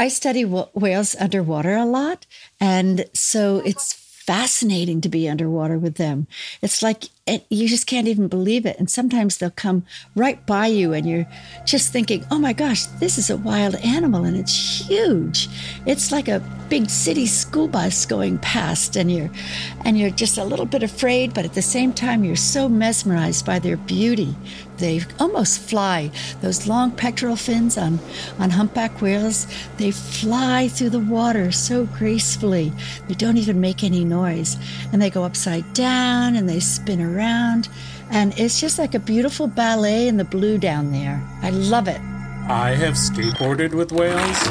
I 0.00 0.08
study 0.08 0.44
wh- 0.44 0.74
whales 0.74 1.14
underwater 1.20 1.76
a 1.76 1.84
lot. 1.84 2.24
And 2.58 3.04
so 3.12 3.60
it's 3.66 3.92
fascinating 3.92 5.02
to 5.02 5.10
be 5.10 5.28
underwater 5.28 5.78
with 5.78 5.96
them. 5.96 6.26
It's 6.62 6.82
like 6.82 7.10
it, 7.30 7.46
you 7.48 7.68
just 7.68 7.86
can't 7.86 8.08
even 8.08 8.28
believe 8.28 8.66
it. 8.66 8.78
And 8.78 8.90
sometimes 8.90 9.38
they'll 9.38 9.50
come 9.50 9.84
right 10.16 10.44
by 10.46 10.66
you 10.66 10.92
and 10.92 11.08
you're 11.08 11.26
just 11.64 11.92
thinking, 11.92 12.24
oh 12.30 12.38
my 12.38 12.52
gosh, 12.52 12.86
this 12.98 13.18
is 13.18 13.30
a 13.30 13.36
wild 13.36 13.76
animal 13.76 14.24
and 14.24 14.36
it's 14.36 14.88
huge. 14.88 15.48
It's 15.86 16.10
like 16.10 16.28
a 16.28 16.42
big 16.68 16.90
city 16.90 17.26
school 17.26 17.68
bus 17.68 18.06
going 18.06 18.38
past 18.38 18.96
and 18.96 19.10
you're 19.10 19.30
and 19.84 19.98
you're 19.98 20.10
just 20.10 20.38
a 20.38 20.44
little 20.44 20.66
bit 20.66 20.82
afraid, 20.82 21.32
but 21.34 21.44
at 21.44 21.54
the 21.54 21.62
same 21.62 21.92
time 21.92 22.24
you're 22.24 22.36
so 22.36 22.68
mesmerized 22.68 23.46
by 23.46 23.58
their 23.58 23.76
beauty. 23.76 24.34
They 24.78 25.02
almost 25.18 25.60
fly. 25.60 26.10
Those 26.40 26.66
long 26.66 26.90
pectoral 26.92 27.36
fins 27.36 27.76
on, 27.76 27.98
on 28.38 28.48
humpback 28.48 29.02
whales, 29.02 29.46
they 29.76 29.90
fly 29.90 30.68
through 30.68 30.90
the 30.90 31.00
water 31.00 31.52
so 31.52 31.84
gracefully. 31.84 32.72
They 33.06 33.14
don't 33.14 33.36
even 33.36 33.60
make 33.60 33.84
any 33.84 34.04
noise. 34.04 34.56
And 34.90 35.02
they 35.02 35.10
go 35.10 35.22
upside 35.22 35.70
down 35.74 36.34
and 36.34 36.48
they 36.48 36.60
spin 36.60 37.02
around. 37.02 37.19
And 37.22 38.38
it's 38.38 38.60
just 38.60 38.78
like 38.78 38.94
a 38.94 38.98
beautiful 38.98 39.46
ballet 39.46 40.08
in 40.08 40.16
the 40.16 40.24
blue 40.24 40.58
down 40.58 40.92
there. 40.92 41.22
I 41.42 41.50
love 41.50 41.88
it. 41.88 42.00
I 42.48 42.74
have 42.74 42.94
skateboarded 42.94 43.72
with 43.74 43.92
whales. 43.92 44.44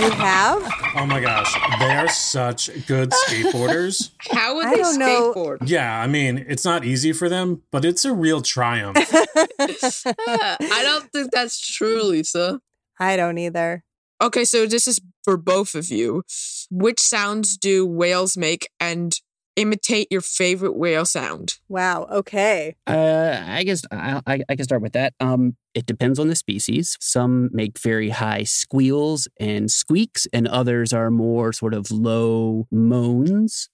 You 0.00 0.10
have? 0.12 0.62
Oh 0.96 1.04
my 1.06 1.20
gosh, 1.20 1.52
they're 1.80 2.08
such 2.08 2.70
good 2.86 3.10
skateboarders. 3.26 4.10
How 4.30 4.54
would 4.54 4.66
I 4.66 4.70
they 4.76 4.76
don't 4.82 4.98
know. 4.98 5.34
skateboard? 5.34 5.58
Yeah, 5.68 6.00
I 6.00 6.06
mean, 6.06 6.44
it's 6.48 6.64
not 6.64 6.84
easy 6.84 7.12
for 7.12 7.28
them, 7.28 7.62
but 7.72 7.84
it's 7.84 8.04
a 8.04 8.14
real 8.14 8.40
triumph. 8.40 8.96
I 9.58 10.80
don't 10.82 11.10
think 11.12 11.32
that's 11.32 11.60
true, 11.60 12.02
Lisa. 12.02 12.60
I 12.98 13.16
don't 13.16 13.38
either. 13.38 13.84
Okay, 14.22 14.44
so 14.44 14.66
this 14.66 14.86
is 14.88 15.00
for 15.24 15.36
both 15.36 15.74
of 15.74 15.88
you. 15.90 16.22
Which 16.70 17.00
sounds 17.00 17.56
do 17.56 17.84
whales 17.86 18.36
make 18.36 18.68
and 18.80 19.12
imitate 19.58 20.08
your 20.10 20.20
favorite 20.20 20.76
whale 20.76 21.04
sound? 21.04 21.54
Wow. 21.68 22.06
Okay. 22.10 22.76
Uh, 22.86 23.42
I 23.46 23.64
guess 23.64 23.82
I, 23.90 24.20
I, 24.26 24.40
I 24.48 24.56
can 24.56 24.64
start 24.64 24.82
with 24.82 24.92
that. 24.92 25.14
Um, 25.20 25.56
it 25.74 25.84
depends 25.84 26.18
on 26.18 26.28
the 26.28 26.36
species. 26.36 26.96
Some 27.00 27.50
make 27.52 27.78
very 27.78 28.10
high 28.10 28.44
squeals 28.44 29.28
and 29.38 29.70
squeaks, 29.70 30.26
and 30.32 30.46
others 30.46 30.92
are 30.92 31.10
more 31.10 31.52
sort 31.52 31.74
of 31.74 31.90
low 31.90 32.66
moans. 32.70 33.68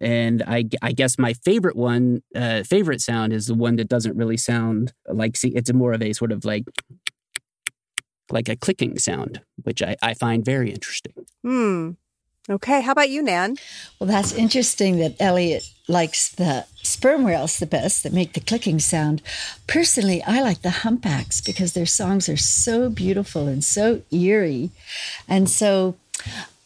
And 0.00 0.42
I 0.46 0.62
guess 0.62 1.18
my 1.18 1.32
favorite 1.32 1.76
one, 1.76 2.22
uh, 2.34 2.62
favorite 2.62 3.00
sound 3.00 3.32
is 3.32 3.46
the 3.46 3.54
one 3.54 3.76
that 3.76 3.88
doesn't 3.88 4.16
really 4.16 4.36
sound 4.36 4.92
like. 5.08 5.36
See, 5.36 5.48
it's 5.48 5.72
more 5.72 5.92
of 5.92 6.02
a 6.02 6.12
sort 6.12 6.32
of 6.32 6.44
like, 6.44 6.64
like 8.30 8.48
a 8.48 8.56
clicking 8.56 8.98
sound, 8.98 9.40
which 9.64 9.82
I, 9.82 9.96
I 10.00 10.14
find 10.14 10.44
very 10.44 10.70
interesting. 10.70 11.14
Hmm. 11.42 11.90
Okay. 12.50 12.80
How 12.80 12.92
about 12.92 13.10
you, 13.10 13.22
Nan? 13.22 13.56
Well, 14.00 14.08
that's 14.08 14.32
interesting 14.32 14.98
that 14.98 15.14
Elliot 15.20 15.70
likes 15.86 16.28
the 16.28 16.66
sperm 16.82 17.22
whales 17.22 17.58
the 17.58 17.66
best 17.66 18.02
that 18.02 18.12
make 18.12 18.32
the 18.32 18.40
clicking 18.40 18.80
sound. 18.80 19.22
Personally, 19.68 20.20
I 20.24 20.42
like 20.42 20.62
the 20.62 20.70
humpbacks 20.70 21.40
because 21.40 21.74
their 21.74 21.86
songs 21.86 22.28
are 22.28 22.36
so 22.36 22.90
beautiful 22.90 23.46
and 23.46 23.62
so 23.62 24.02
eerie. 24.10 24.70
And 25.28 25.48
so, 25.48 25.94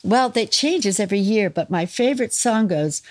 well, 0.02 0.30
that 0.30 0.50
changes 0.50 0.98
every 0.98 1.18
year, 1.18 1.50
but 1.50 1.70
my 1.70 1.84
favorite 1.84 2.32
song 2.32 2.66
goes. 2.68 3.02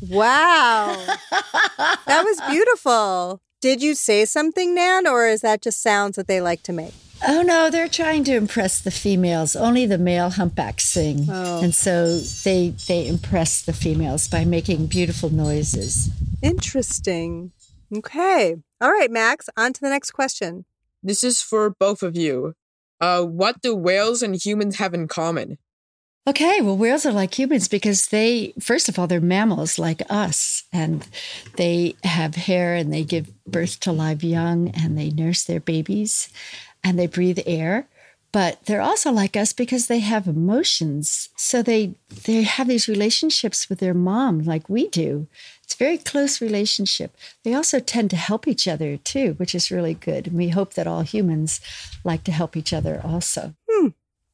Wow. 0.00 0.96
that 2.06 2.22
was 2.24 2.40
beautiful. 2.50 3.40
Did 3.64 3.82
you 3.82 3.94
say 3.94 4.26
something, 4.26 4.74
Nan, 4.74 5.06
or 5.06 5.26
is 5.26 5.40
that 5.40 5.62
just 5.62 5.80
sounds 5.80 6.16
that 6.16 6.26
they 6.26 6.38
like 6.38 6.62
to 6.64 6.72
make? 6.74 6.92
Oh 7.26 7.40
no, 7.40 7.70
they're 7.70 7.88
trying 7.88 8.22
to 8.24 8.36
impress 8.36 8.78
the 8.78 8.90
females. 8.90 9.56
Only 9.56 9.86
the 9.86 9.96
male 9.96 10.28
humpbacks 10.28 10.84
sing. 10.84 11.28
Oh. 11.30 11.62
And 11.62 11.74
so 11.74 12.18
they 12.18 12.74
they 12.86 13.08
impress 13.08 13.62
the 13.62 13.72
females 13.72 14.28
by 14.28 14.44
making 14.44 14.88
beautiful 14.88 15.30
noises. 15.30 16.10
Interesting. 16.42 17.52
Okay. 17.90 18.56
All 18.82 18.92
right, 18.92 19.10
Max, 19.10 19.48
on 19.56 19.72
to 19.72 19.80
the 19.80 19.88
next 19.88 20.10
question. 20.10 20.66
This 21.02 21.24
is 21.24 21.40
for 21.40 21.70
both 21.70 22.02
of 22.02 22.18
you. 22.18 22.52
Uh, 23.00 23.22
what 23.22 23.62
do 23.62 23.74
whales 23.74 24.22
and 24.22 24.34
humans 24.36 24.76
have 24.76 24.92
in 24.92 25.08
common? 25.08 25.56
Okay, 26.26 26.62
well, 26.62 26.76
whales 26.76 27.04
are 27.04 27.12
like 27.12 27.38
humans 27.38 27.68
because 27.68 28.08
they, 28.08 28.54
first 28.58 28.88
of 28.88 28.98
all, 28.98 29.06
they're 29.06 29.20
mammals 29.20 29.78
like 29.78 30.00
us, 30.08 30.64
and 30.72 31.06
they 31.56 31.96
have 32.02 32.34
hair 32.34 32.74
and 32.74 32.90
they 32.90 33.04
give 33.04 33.30
birth 33.44 33.78
to 33.80 33.92
live 33.92 34.24
young 34.24 34.70
and 34.70 34.96
they 34.96 35.10
nurse 35.10 35.44
their 35.44 35.60
babies 35.60 36.30
and 36.82 36.98
they 36.98 37.06
breathe 37.06 37.40
air. 37.44 37.88
But 38.32 38.64
they're 38.64 38.80
also 38.80 39.12
like 39.12 39.36
us 39.36 39.52
because 39.52 39.86
they 39.86 40.00
have 40.00 40.26
emotions. 40.26 41.28
So 41.36 41.62
they 41.62 41.94
they 42.24 42.42
have 42.42 42.66
these 42.68 42.88
relationships 42.88 43.68
with 43.68 43.78
their 43.78 43.94
mom 43.94 44.40
like 44.40 44.68
we 44.68 44.88
do. 44.88 45.28
It's 45.62 45.74
a 45.74 45.76
very 45.78 45.98
close 45.98 46.40
relationship. 46.40 47.16
They 47.44 47.54
also 47.54 47.78
tend 47.78 48.10
to 48.10 48.16
help 48.16 48.48
each 48.48 48.66
other 48.66 48.96
too, 48.96 49.34
which 49.34 49.54
is 49.54 49.70
really 49.70 49.94
good. 49.94 50.26
And 50.26 50.36
we 50.36 50.48
hope 50.48 50.74
that 50.74 50.88
all 50.88 51.02
humans 51.02 51.60
like 52.02 52.24
to 52.24 52.32
help 52.32 52.56
each 52.56 52.72
other 52.72 53.00
also. 53.04 53.54
Hmm. 53.70 53.88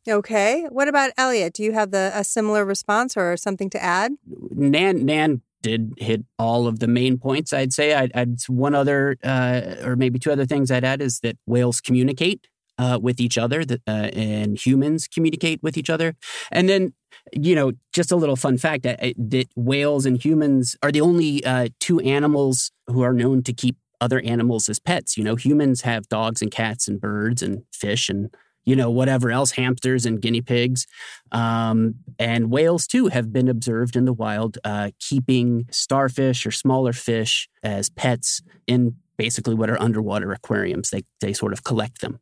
Okay. 0.09 0.66
What 0.71 0.88
about 0.88 1.11
Elliot? 1.16 1.52
Do 1.52 1.62
you 1.62 1.73
have 1.73 1.90
the 1.90 2.11
a 2.14 2.25
similar 2.25 2.64
response 2.64 3.16
or 3.16 3.37
something 3.37 3.71
to 3.71 3.83
add? 3.83 4.12
Nan 4.26 5.04
Nan 5.04 5.42
did 5.62 5.92
hit 5.99 6.25
all 6.38 6.66
of 6.66 6.78
the 6.78 6.88
main 6.88 7.19
points. 7.19 7.52
I'd 7.52 7.73
say 7.73 7.95
I'd, 7.95 8.11
I'd 8.14 8.40
one 8.49 8.75
other 8.75 9.16
uh, 9.23 9.76
or 9.85 9.97
maybe 9.97 10.19
two 10.19 10.33
other 10.33 10.47
things 10.47 10.71
I'd 10.71 10.85
add 10.85 11.02
is 11.02 11.21
that 11.21 11.37
whales 11.47 11.80
communicate 11.80 12.47
uh, 12.78 12.99
with 13.00 13.21
each 13.21 13.37
other, 13.37 13.62
that 13.64 13.83
uh, 13.87 14.09
and 14.14 14.59
humans 14.59 15.07
communicate 15.07 15.62
with 15.62 15.76
each 15.76 15.90
other, 15.90 16.16
and 16.50 16.69
then 16.69 16.95
you 17.33 17.54
know 17.54 17.73
just 17.92 18.11
a 18.11 18.16
little 18.16 18.37
fun 18.37 18.57
fact 18.57 18.85
that, 18.85 18.99
that 19.19 19.49
whales 19.54 20.07
and 20.07 20.25
humans 20.25 20.76
are 20.83 20.90
the 20.90 21.02
only 21.02 21.45
uh, 21.45 21.69
two 21.78 22.00
animals 22.00 22.73
who 22.87 23.02
are 23.02 23.12
known 23.12 23.42
to 23.42 23.52
keep 23.52 23.76
other 24.00 24.21
animals 24.21 24.69
as 24.71 24.78
pets. 24.78 25.19
You 25.19 25.25
know, 25.25 25.37
humans 25.37 25.83
have 25.83 26.09
dogs 26.09 26.40
and 26.40 26.50
cats 26.50 26.88
and 26.88 26.99
birds 26.99 27.42
and 27.42 27.64
fish 27.71 28.09
and 28.09 28.35
you 28.71 28.77
know, 28.77 28.89
whatever 28.89 29.33
else, 29.33 29.50
hamsters 29.50 30.07
and 30.07 30.23
guinea 30.23 30.41
pigs. 30.41 30.87
Um, 31.33 31.97
and 32.21 32.53
whales, 32.53 32.87
too, 32.87 33.09
have 33.09 33.33
been 33.33 33.49
observed 33.49 33.97
in 33.97 34.05
the 34.05 34.12
wild 34.12 34.59
uh, 34.62 34.93
keeping 35.00 35.67
starfish 35.73 36.47
or 36.47 36.53
smaller 36.53 36.93
fish 36.93 37.49
as 37.65 37.91
pets 37.91 38.43
in 38.69 38.95
basically 39.17 39.57
what 39.57 39.71
are 39.71 39.83
underwater 39.83 40.31
aquariums. 40.31 40.91
They, 40.91 41.03
they 41.21 41.33
sort 41.33 41.53
of 41.53 41.65
collect 41.65 42.00
them. 42.00 42.21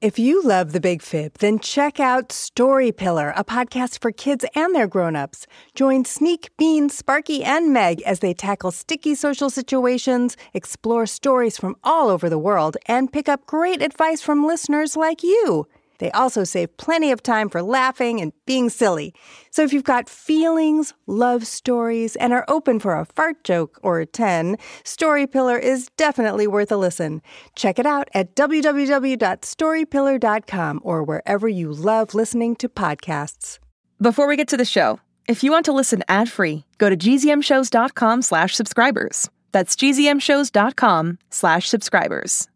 If 0.00 0.16
you 0.16 0.44
love 0.44 0.70
The 0.70 0.78
Big 0.78 1.02
Fib, 1.02 1.38
then 1.40 1.58
check 1.58 1.98
out 1.98 2.30
Story 2.30 2.92
Pillar, 2.92 3.32
a 3.34 3.42
podcast 3.42 4.00
for 4.00 4.12
kids 4.12 4.44
and 4.54 4.72
their 4.72 4.86
grown-ups. 4.86 5.48
Join 5.74 6.04
Sneak, 6.04 6.56
Bean, 6.56 6.88
Sparky, 6.88 7.42
and 7.42 7.72
Meg 7.72 8.00
as 8.02 8.20
they 8.20 8.32
tackle 8.32 8.70
sticky 8.70 9.16
social 9.16 9.50
situations, 9.50 10.36
explore 10.54 11.04
stories 11.04 11.58
from 11.58 11.74
all 11.82 12.10
over 12.10 12.30
the 12.30 12.38
world, 12.38 12.76
and 12.86 13.12
pick 13.12 13.28
up 13.28 13.44
great 13.46 13.82
advice 13.82 14.22
from 14.22 14.46
listeners 14.46 14.94
like 14.94 15.24
you. 15.24 15.66
They 15.98 16.10
also 16.12 16.44
save 16.44 16.76
plenty 16.76 17.10
of 17.10 17.22
time 17.22 17.48
for 17.48 17.62
laughing 17.62 18.20
and 18.20 18.34
being 18.46 18.68
silly. 18.70 19.12
So 19.50 19.62
if 19.62 19.72
you've 19.72 19.82
got 19.84 20.08
feelings, 20.08 20.94
love 21.06 21.46
stories, 21.46 22.16
and 22.16 22.32
are 22.32 22.44
open 22.48 22.80
for 22.80 22.94
a 22.94 23.04
fart 23.04 23.44
joke 23.44 23.78
or 23.82 24.00
a 24.00 24.06
10, 24.06 24.56
Story 24.84 25.26
Pillar 25.26 25.58
is 25.58 25.90
definitely 25.96 26.46
worth 26.46 26.72
a 26.72 26.76
listen. 26.76 27.22
Check 27.56 27.78
it 27.78 27.86
out 27.86 28.08
at 28.14 28.34
www.storypillar.com 28.34 30.80
or 30.82 31.02
wherever 31.02 31.48
you 31.48 31.72
love 31.72 32.14
listening 32.14 32.56
to 32.56 32.68
podcasts. 32.68 33.58
Before 34.00 34.28
we 34.28 34.36
get 34.36 34.48
to 34.48 34.56
the 34.56 34.64
show, 34.64 35.00
if 35.26 35.42
you 35.42 35.50
want 35.50 35.64
to 35.66 35.72
listen 35.72 36.04
ad-free, 36.08 36.64
go 36.78 36.88
to 36.88 36.96
gzmshows.com 36.96 38.22
slash 38.22 38.54
subscribers. 38.54 39.28
That's 39.52 39.76
gzmshows.com 39.76 41.18
slash 41.30 41.68
subscribers. 41.68 42.48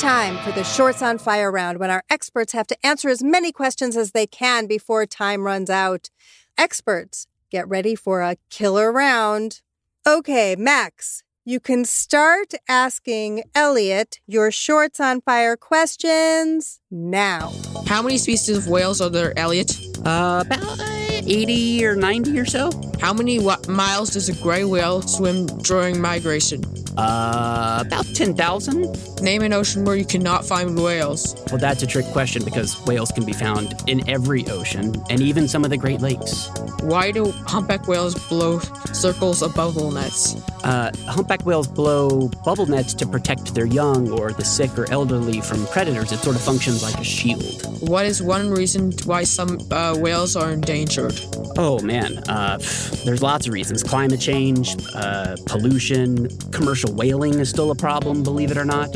Time 0.00 0.38
for 0.38 0.50
the 0.52 0.64
Shorts 0.64 1.02
on 1.02 1.18
Fire 1.18 1.52
round 1.52 1.78
when 1.78 1.90
our 1.90 2.02
experts 2.08 2.54
have 2.54 2.66
to 2.68 2.86
answer 2.86 3.10
as 3.10 3.22
many 3.22 3.52
questions 3.52 3.98
as 3.98 4.12
they 4.12 4.26
can 4.26 4.66
before 4.66 5.04
time 5.04 5.42
runs 5.42 5.68
out. 5.68 6.08
Experts, 6.56 7.26
get 7.50 7.68
ready 7.68 7.94
for 7.94 8.22
a 8.22 8.36
killer 8.48 8.90
round. 8.90 9.60
Okay, 10.06 10.56
Max, 10.56 11.22
you 11.44 11.60
can 11.60 11.84
start 11.84 12.54
asking 12.66 13.42
Elliot 13.54 14.20
your 14.26 14.50
Shorts 14.50 15.00
on 15.00 15.20
Fire 15.20 15.54
questions 15.54 16.80
now. 16.90 17.52
How 17.90 18.02
many 18.02 18.18
species 18.18 18.56
of 18.56 18.68
whales 18.68 19.00
are 19.00 19.08
there, 19.08 19.36
Elliot? 19.36 19.76
Uh, 20.06 20.44
about 20.46 20.78
80 20.80 21.84
or 21.84 21.96
90 21.96 22.38
or 22.38 22.44
so. 22.44 22.70
How 23.00 23.12
many 23.12 23.40
wa- 23.40 23.58
miles 23.66 24.10
does 24.10 24.28
a 24.28 24.32
gray 24.40 24.62
whale 24.62 25.02
swim 25.02 25.46
during 25.64 26.00
migration? 26.00 26.62
Uh, 26.96 27.82
about 27.84 28.06
10,000. 28.14 29.22
Name 29.22 29.42
an 29.42 29.52
ocean 29.52 29.84
where 29.84 29.96
you 29.96 30.04
cannot 30.04 30.44
find 30.44 30.76
whales. 30.80 31.34
Well, 31.50 31.58
that's 31.58 31.82
a 31.82 31.86
trick 31.86 32.06
question 32.06 32.44
because 32.44 32.80
whales 32.86 33.10
can 33.10 33.24
be 33.24 33.32
found 33.32 33.74
in 33.88 34.08
every 34.08 34.46
ocean 34.48 34.94
and 35.08 35.20
even 35.20 35.48
some 35.48 35.64
of 35.64 35.70
the 35.70 35.76
Great 35.76 36.00
Lakes. 36.00 36.48
Why 36.82 37.10
do 37.10 37.32
humpback 37.46 37.88
whales 37.88 38.14
blow 38.28 38.60
circles 38.92 39.42
of 39.42 39.54
bubble 39.54 39.90
nets? 39.90 40.36
Uh, 40.62 40.90
humpback 41.06 41.46
whales 41.46 41.66
blow 41.66 42.28
bubble 42.44 42.66
nets 42.66 42.92
to 42.94 43.06
protect 43.06 43.54
their 43.54 43.66
young 43.66 44.10
or 44.10 44.32
the 44.32 44.44
sick 44.44 44.76
or 44.78 44.90
elderly 44.90 45.40
from 45.40 45.66
predators. 45.68 46.12
It 46.12 46.18
sort 46.18 46.36
of 46.36 46.42
functions 46.42 46.82
like 46.82 46.98
a 46.98 47.04
shield. 47.04 47.79
What 47.80 48.04
is 48.04 48.22
one 48.22 48.50
reason 48.50 48.92
why 49.04 49.24
some 49.24 49.58
uh, 49.70 49.96
whales 49.98 50.36
are 50.36 50.50
endangered? 50.50 51.18
Oh 51.56 51.80
man, 51.80 52.18
uh, 52.28 52.58
there's 53.04 53.22
lots 53.22 53.46
of 53.46 53.54
reasons. 53.54 53.82
Climate 53.82 54.20
change, 54.20 54.76
uh, 54.94 55.36
pollution, 55.46 56.28
commercial 56.50 56.92
whaling 56.92 57.38
is 57.38 57.48
still 57.48 57.70
a 57.70 57.74
problem, 57.74 58.22
believe 58.22 58.50
it 58.50 58.58
or 58.58 58.66
not. 58.66 58.88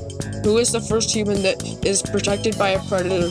Who 0.44 0.58
is 0.58 0.70
the 0.70 0.82
first 0.82 1.10
human 1.14 1.42
that 1.42 1.62
is 1.84 2.02
protected 2.02 2.58
by 2.58 2.70
a 2.70 2.82
predator 2.84 3.30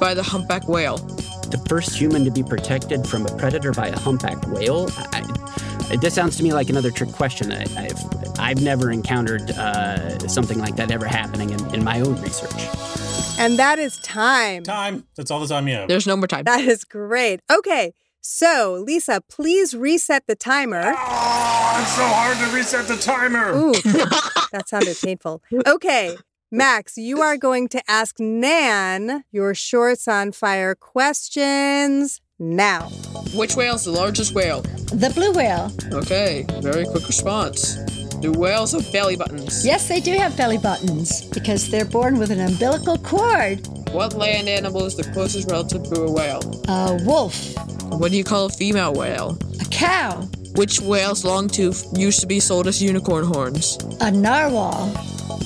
by 0.00 0.14
the 0.14 0.22
humpback 0.22 0.68
whale? 0.68 0.96
The 0.96 1.64
first 1.68 1.96
human 1.96 2.24
to 2.24 2.32
be 2.32 2.42
protected 2.42 3.06
from 3.06 3.24
a 3.24 3.36
predator 3.36 3.72
by 3.72 3.88
a 3.88 3.98
humpback 3.98 4.46
whale? 4.48 4.88
I, 5.12 5.96
this 5.96 6.14
sounds 6.14 6.36
to 6.38 6.42
me 6.42 6.52
like 6.52 6.70
another 6.70 6.90
trick 6.90 7.12
question. 7.12 7.52
I, 7.52 7.66
have 7.82 8.38
I've 8.38 8.62
never 8.62 8.90
encountered 8.90 9.52
uh, 9.52 10.18
something 10.26 10.58
like 10.58 10.76
that 10.76 10.90
ever 10.90 11.06
happening 11.06 11.50
in, 11.50 11.74
in 11.74 11.84
my 11.84 12.00
own 12.00 12.20
research. 12.20 12.97
And 13.38 13.58
that 13.58 13.78
is 13.78 13.98
time. 14.00 14.64
Time. 14.64 15.04
That's 15.16 15.30
all 15.30 15.40
the 15.40 15.46
time 15.46 15.68
you 15.68 15.74
have. 15.74 15.88
There's 15.88 16.06
no 16.06 16.16
more 16.16 16.26
time. 16.26 16.44
That 16.44 16.60
is 16.60 16.84
great. 16.84 17.40
Okay, 17.50 17.92
so 18.20 18.82
Lisa, 18.84 19.20
please 19.30 19.74
reset 19.74 20.26
the 20.26 20.34
timer. 20.34 20.94
Oh, 20.96 21.78
it's 21.80 21.92
so 21.92 22.04
hard 22.04 22.36
to 22.38 22.54
reset 22.54 22.86
the 22.88 22.96
timer. 22.96 23.52
Ooh, 23.56 23.72
that 24.52 24.64
sounded 24.66 24.96
painful. 25.02 25.42
Okay, 25.66 26.16
Max, 26.50 26.96
you 26.98 27.20
are 27.22 27.36
going 27.36 27.68
to 27.68 27.82
ask 27.90 28.18
Nan 28.18 29.24
your 29.30 29.54
shorts 29.54 30.08
on 30.08 30.32
fire 30.32 30.74
questions 30.74 32.20
now. 32.38 32.88
Which 33.34 33.56
whale 33.56 33.74
is 33.74 33.84
the 33.84 33.92
largest 33.92 34.34
whale? 34.34 34.62
The 34.62 35.10
blue 35.14 35.32
whale. 35.32 35.70
Okay, 35.92 36.46
very 36.60 36.86
quick 36.86 37.06
response. 37.06 37.76
Do 38.20 38.32
whales 38.32 38.72
have 38.72 38.90
belly 38.92 39.14
buttons? 39.14 39.64
Yes, 39.64 39.86
they 39.86 40.00
do 40.00 40.12
have 40.14 40.36
belly 40.36 40.58
buttons 40.58 41.24
because 41.26 41.70
they're 41.70 41.84
born 41.84 42.18
with 42.18 42.32
an 42.32 42.40
umbilical 42.40 42.98
cord. 42.98 43.64
What 43.92 44.14
land 44.14 44.48
animal 44.48 44.84
is 44.86 44.96
the 44.96 45.04
closest 45.12 45.48
relative 45.50 45.84
to 45.84 46.02
a 46.02 46.10
whale? 46.10 46.40
A 46.68 46.98
wolf. 47.04 47.54
What 47.92 48.10
do 48.10 48.16
you 48.16 48.24
call 48.24 48.46
a 48.46 48.50
female 48.50 48.92
whale? 48.92 49.38
A 49.60 49.64
cow. 49.66 50.28
Which 50.54 50.80
whale's 50.80 51.24
long 51.24 51.48
tooth 51.48 51.86
used 51.96 52.20
to 52.20 52.26
be 52.26 52.40
sold 52.40 52.66
as 52.66 52.82
unicorn 52.82 53.24
horns? 53.24 53.78
A 54.00 54.10
narwhal. 54.10 54.88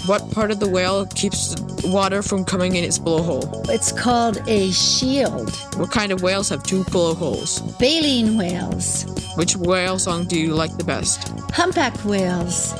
What 0.06 0.30
part 0.32 0.50
of 0.50 0.58
the 0.60 0.68
whale 0.68 1.06
keeps 1.06 1.54
water 1.84 2.22
from 2.22 2.44
coming 2.44 2.76
in 2.76 2.84
its 2.84 2.98
blowhole? 2.98 3.68
It's 3.68 3.92
called 3.92 4.38
a 4.48 4.70
shield. 4.72 5.54
What 5.76 5.90
kind 5.90 6.12
of 6.12 6.22
whales 6.22 6.48
have 6.48 6.62
two 6.62 6.84
blowholes? 6.84 7.60
Baleen 7.78 8.36
whales. 8.36 9.04
Which 9.36 9.56
whale 9.56 9.98
song 9.98 10.24
do 10.26 10.38
you 10.38 10.54
like 10.54 10.76
the 10.76 10.84
best? 10.84 11.28
Humpback 11.52 11.94
whales. 12.04 12.72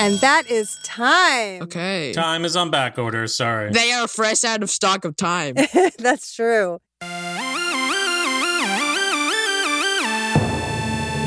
And 0.00 0.18
that 0.18 0.50
is 0.50 0.76
time. 0.82 1.62
Okay. 1.62 2.12
Time 2.12 2.44
is 2.44 2.56
on 2.56 2.70
back 2.70 2.98
order. 2.98 3.26
Sorry. 3.28 3.70
They 3.70 3.92
are 3.92 4.08
fresh 4.08 4.42
out 4.44 4.62
of 4.62 4.70
stock 4.70 5.04
of 5.04 5.16
time. 5.16 5.54
That's 5.98 6.34
true. 6.34 6.80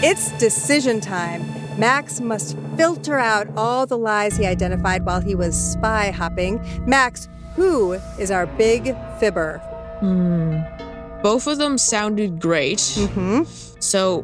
It's 0.03 0.31
decision 0.33 1.01
time. 1.01 1.43
Max 1.79 2.21
must 2.21 2.55
filter 2.77 3.17
out 3.17 3.47
all 3.57 3.87
the 3.87 3.97
lies 3.97 4.37
he 4.37 4.45
identified 4.45 5.03
while 5.03 5.21
he 5.21 5.33
was 5.33 5.55
spy 5.59 6.11
hopping. 6.11 6.61
Max, 6.85 7.27
who 7.55 7.93
is 8.19 8.29
our 8.29 8.45
big 8.45 8.95
fibber? 9.19 9.57
Hmm. 9.99 10.61
Both 11.23 11.47
of 11.47 11.57
them 11.57 11.79
sounded 11.79 12.39
great. 12.39 12.77
Mm-hmm. 12.77 13.43
So 13.79 14.23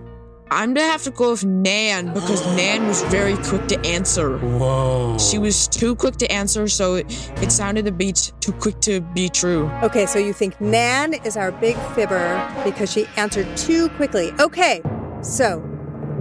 I'm 0.52 0.76
gonna 0.76 0.86
have 0.86 1.02
to 1.04 1.12
go 1.12 1.32
with 1.32 1.44
Nan 1.44 2.14
because 2.14 2.46
Nan 2.56 2.88
was 2.88 3.02
very 3.06 3.36
quick 3.38 3.68
to 3.70 3.80
answer. 3.84 4.38
Whoa. 4.38 5.18
She 5.18 5.40
was 5.40 5.68
too 5.68 5.96
quick 5.96 6.18
to 6.18 6.32
answer, 6.32 6.68
so 6.68 6.96
it, 6.96 7.32
it 7.42 7.52
sounded 7.52 7.88
a 7.88 7.92
bit 7.92 8.32
too 8.40 8.52
quick 8.52 8.80
to 8.82 9.02
be 9.02 9.30
true. 9.30 9.72
Okay, 9.82 10.06
so 10.06 10.20
you 10.20 10.32
think 10.34 10.62
Nan 10.62 11.16
is 11.26 11.36
our 11.36 11.52
big 11.52 11.76
fibber 11.96 12.48
because 12.64 12.92
she 12.92 13.08
answered 13.18 13.48
too 13.58 13.90
quickly. 13.90 14.32
Okay, 14.40 14.84
so 15.24 15.60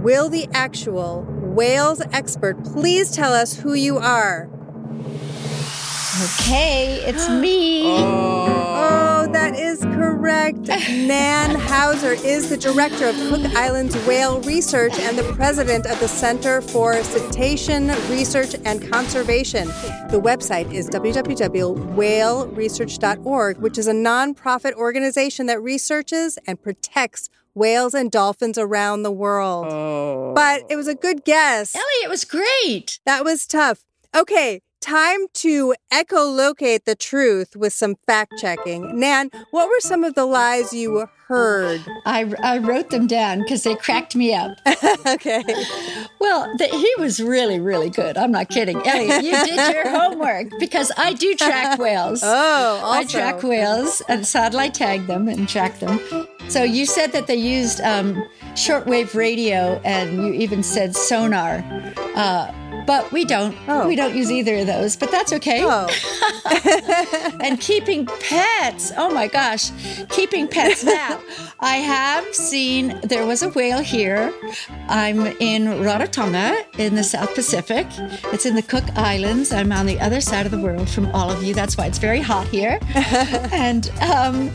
will 0.01 0.29
the 0.29 0.47
actual 0.53 1.25
whales 1.29 2.01
expert 2.11 2.63
please 2.63 3.11
tell 3.11 3.33
us 3.33 3.57
who 3.57 3.73
you 3.73 3.97
are? 3.97 4.49
Okay, 6.21 7.03
it's 7.05 7.29
me. 7.29 7.83
Oh. 8.75 9.25
oh, 9.25 9.31
that 9.31 9.55
is 9.55 9.79
correct. 9.81 10.67
Nan 10.67 11.55
Hauser 11.55 12.13
is 12.13 12.49
the 12.49 12.57
director 12.57 13.07
of 13.07 13.15
Cook 13.15 13.45
Islands 13.55 13.95
Whale 14.07 14.41
Research 14.41 14.97
and 14.99 15.15
the 15.17 15.23
president 15.33 15.85
of 15.85 15.97
the 15.99 16.07
Center 16.07 16.61
for 16.61 17.01
Cetacean 17.03 17.89
Research 18.09 18.55
and 18.65 18.91
Conservation. 18.91 19.67
The 20.09 20.19
website 20.21 20.73
is 20.73 20.89
www.whaleresearch.org, 20.89 23.57
which 23.57 23.77
is 23.77 23.87
a 23.87 23.93
nonprofit 23.93 24.73
organization 24.73 25.45
that 25.45 25.61
researches 25.61 26.39
and 26.47 26.59
protects 26.61 27.29
whales 27.53 27.93
and 27.93 28.11
dolphins 28.11 28.57
around 28.57 29.03
the 29.03 29.11
world. 29.11 29.67
Oh. 29.69 30.33
But 30.35 30.63
it 30.69 30.75
was 30.75 30.87
a 30.87 30.95
good 30.95 31.19
oh. 31.19 31.23
guess. 31.25 31.75
Elliot 31.75 31.87
it 32.03 32.09
was 32.09 32.25
great. 32.25 32.99
That 33.05 33.23
was 33.23 33.45
tough. 33.45 33.83
Okay, 34.15 34.61
time 34.83 35.27
to 35.33 35.73
echolocate 35.91 36.83
the 36.83 36.95
truth 36.95 37.55
with 37.55 37.71
some 37.71 37.95
fact 38.05 38.33
checking. 38.39 38.99
Nan, 38.99 39.29
what 39.51 39.69
were 39.69 39.79
some 39.79 40.03
of 40.03 40.13
the 40.13 40.25
lies 40.25 40.73
you 40.73 41.07
heard? 41.27 41.81
I, 42.05 42.33
I 42.43 42.57
wrote 42.57 42.89
them 42.89 43.07
down 43.07 43.39
because 43.39 43.63
they 43.63 43.75
cracked 43.75 44.13
me 44.13 44.35
up. 44.35 44.57
okay. 45.07 45.43
Well, 46.19 46.53
the, 46.57 46.67
he 46.67 46.93
was 46.99 47.21
really, 47.21 47.61
really 47.61 47.89
good. 47.89 48.17
I'm 48.17 48.31
not 48.31 48.49
kidding. 48.49 48.85
Elliot, 48.85 49.23
you 49.23 49.31
did 49.31 49.73
your 49.73 49.89
homework 49.99 50.47
because 50.59 50.91
I 50.97 51.13
do 51.13 51.33
track 51.35 51.79
whales. 51.79 52.21
Oh, 52.21 52.81
also. 52.83 52.99
I 52.99 53.05
track 53.05 53.41
whales 53.41 54.01
and 54.09 54.27
satellite 54.27 54.73
tag 54.73 55.07
them 55.07 55.29
and 55.29 55.47
track 55.47 55.79
them. 55.79 55.99
So 56.49 56.63
you 56.63 56.85
said 56.85 57.11
that 57.13 57.27
they 57.27 57.35
used 57.35 57.81
um, 57.81 58.15
shortwave 58.53 59.15
radio 59.15 59.81
and 59.83 60.17
you 60.17 60.33
even 60.33 60.61
said 60.63 60.95
sonar. 60.95 61.63
Uh, 62.15 62.51
but 62.85 63.11
we 63.11 63.25
don't. 63.25 63.55
Oh. 63.67 63.87
We 63.87 63.95
don't 63.95 64.15
use 64.15 64.31
either 64.31 64.57
of 64.57 64.67
those, 64.67 64.95
but 64.95 65.11
that's 65.11 65.33
okay. 65.33 65.61
Oh. 65.63 65.87
and 67.41 67.59
keeping 67.59 68.05
pets. 68.05 68.91
Oh 68.97 69.09
my 69.13 69.27
gosh, 69.27 69.71
keeping 70.09 70.47
pets. 70.47 70.83
Now, 70.93 71.19
I 71.59 71.77
have 71.77 72.35
seen 72.35 72.99
there 73.01 73.25
was 73.25 73.41
a 73.41 73.49
whale 73.49 73.79
here. 73.79 74.31
I'm 74.87 75.25
in 75.39 75.65
Rarotonga 75.65 76.65
in 76.77 76.93
the 76.93 77.03
South 77.03 77.33
Pacific. 77.33 77.87
It's 78.31 78.45
in 78.45 78.53
the 78.53 78.61
Cook 78.61 78.83
Islands. 78.95 79.51
I'm 79.51 79.71
on 79.71 79.87
the 79.87 79.99
other 79.99 80.21
side 80.21 80.45
of 80.45 80.51
the 80.51 80.59
world 80.59 80.87
from 80.87 81.07
all 81.15 81.31
of 81.31 81.43
you. 81.43 81.53
That's 81.53 81.77
why 81.77 81.87
it's 81.87 81.97
very 81.97 82.21
hot 82.21 82.47
here. 82.47 82.79
and 83.51 83.89
um, 84.01 84.51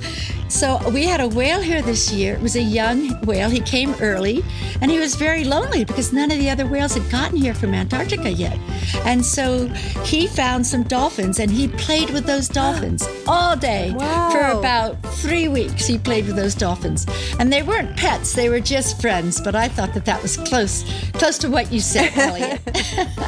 so 0.49 0.81
we 0.91 1.05
had 1.05 1.21
a 1.21 1.29
whale 1.29 1.61
here 1.61 1.83
this 1.83 2.11
year. 2.11 2.35
It 2.35 2.41
was 2.41 2.57
a 2.57 2.63
young 2.63 3.21
whale. 3.27 3.51
He 3.51 3.61
came 3.61 3.95
early 4.01 4.43
and 4.81 4.91
he 4.91 4.99
was 4.99 5.15
very 5.15 5.45
lonely 5.45 5.85
because 5.85 6.13
none 6.13 6.31
of 6.31 6.39
the 6.39 6.49
other 6.49 6.67
whales 6.67 6.95
had 6.95 7.11
gotten 7.11 7.37
here 7.37 7.53
from 7.53 7.75
Antarctica 7.75 8.18
yet. 8.27 8.59
And 9.05 9.25
so 9.25 9.67
he 10.05 10.27
found 10.27 10.67
some 10.67 10.83
dolphins 10.85 11.39
and 11.39 11.51
he 11.51 11.69
played 11.69 12.11
with 12.11 12.25
those 12.27 12.49
dolphins 12.49 13.07
all 13.27 13.57
day 13.57 13.93
Wow. 13.97 14.31
for 14.31 14.59
about 14.59 15.01
three 15.15 15.49
weeks. 15.49 15.87
He 15.87 15.99
played 15.99 16.27
with 16.27 16.37
those 16.37 16.55
dolphins. 16.55 17.07
And 17.39 17.53
they 17.53 17.63
weren't 17.63 17.97
pets, 17.97 18.33
they 18.35 18.49
were 18.49 18.61
just 18.61 19.01
friends. 19.01 19.41
But 19.41 19.55
I 19.55 19.69
thought 19.69 19.95
that 19.95 20.05
that 20.07 20.23
was 20.23 20.37
close, 20.37 20.85
close 21.13 21.39
to 21.39 21.49
what 21.51 21.71
you 21.73 21.81
said, 21.81 22.11
Elliot. 22.17 22.61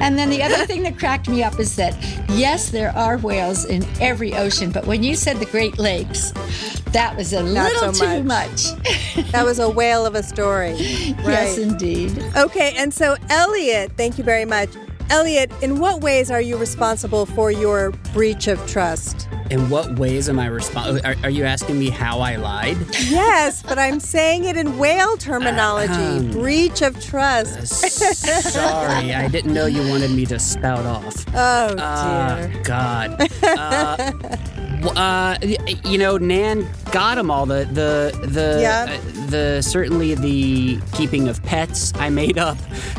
and 0.00 0.18
then 0.18 0.30
the 0.30 0.42
other 0.42 0.66
thing 0.66 0.82
that 0.84 0.98
cracked 0.98 1.28
me 1.28 1.42
up 1.42 1.58
is 1.58 1.76
that, 1.76 1.96
yes, 2.30 2.70
there 2.70 2.90
are 2.96 3.18
whales 3.18 3.64
in 3.64 3.84
every 4.00 4.34
ocean, 4.34 4.70
but 4.70 4.86
when 4.86 5.02
you 5.02 5.14
said 5.16 5.38
the 5.38 5.46
Great 5.46 5.78
Lakes, 5.78 6.32
that 6.92 7.16
was 7.16 7.32
a 7.32 7.42
Not 7.42 7.72
little 7.72 7.92
so 7.92 8.06
too 8.06 8.22
much. 8.22 8.72
much. 8.74 9.30
That 9.32 9.44
was 9.44 9.58
a 9.58 9.68
whale 9.68 10.06
of 10.06 10.14
a 10.14 10.22
story. 10.22 10.74
Yes, 11.24 11.58
indeed. 11.58 12.22
Okay, 12.36 12.74
and 12.76 12.92
so 12.92 13.16
Elliot, 13.30 13.92
thank 13.96 14.13
you 14.18 14.24
very 14.24 14.44
much. 14.44 14.70
Elliot, 15.10 15.52
in 15.62 15.78
what 15.80 16.00
ways 16.00 16.30
are 16.30 16.40
you 16.40 16.56
responsible 16.56 17.26
for 17.26 17.50
your 17.50 17.90
breach 18.14 18.48
of 18.48 18.64
trust? 18.66 19.28
In 19.50 19.68
what 19.68 19.98
ways 19.98 20.30
am 20.30 20.38
I 20.38 20.46
responsible? 20.46 21.06
Are, 21.06 21.14
are 21.22 21.28
you 21.30 21.44
asking 21.44 21.78
me 21.78 21.90
how 21.90 22.20
I 22.20 22.36
lied? 22.36 22.78
Yes, 23.10 23.62
but 23.62 23.78
I'm 23.78 24.00
saying 24.00 24.44
it 24.46 24.56
in 24.56 24.78
whale 24.78 25.18
terminology. 25.18 25.92
Ahem. 25.92 26.30
breach 26.30 26.80
of 26.80 26.98
trust. 27.04 27.58
Uh, 27.84 28.40
sorry, 28.40 29.12
I 29.14 29.28
didn't 29.28 29.52
know 29.52 29.66
you 29.66 29.86
wanted 29.90 30.10
me 30.12 30.24
to 30.26 30.38
spout 30.38 30.86
off. 30.86 31.26
Oh 31.34 31.74
Ah, 31.78 32.36
dear. 32.50 32.62
God. 32.62 33.30
Uh, 33.44 34.10
Uh, 34.84 35.36
you 35.84 35.96
know, 35.98 36.18
Nan 36.18 36.68
got 36.92 37.14
them 37.16 37.30
all. 37.30 37.46
The 37.46 37.66
the 37.72 38.26
the 38.26 38.58
Yeah. 38.60 38.86
uh, 38.98 39.26
the 39.30 39.62
certainly 39.62 40.14
the 40.14 40.78
keeping 40.92 41.28
of 41.28 41.42
pets. 41.42 41.92
I 41.96 42.10
made 42.10 42.36
up. 42.38 42.58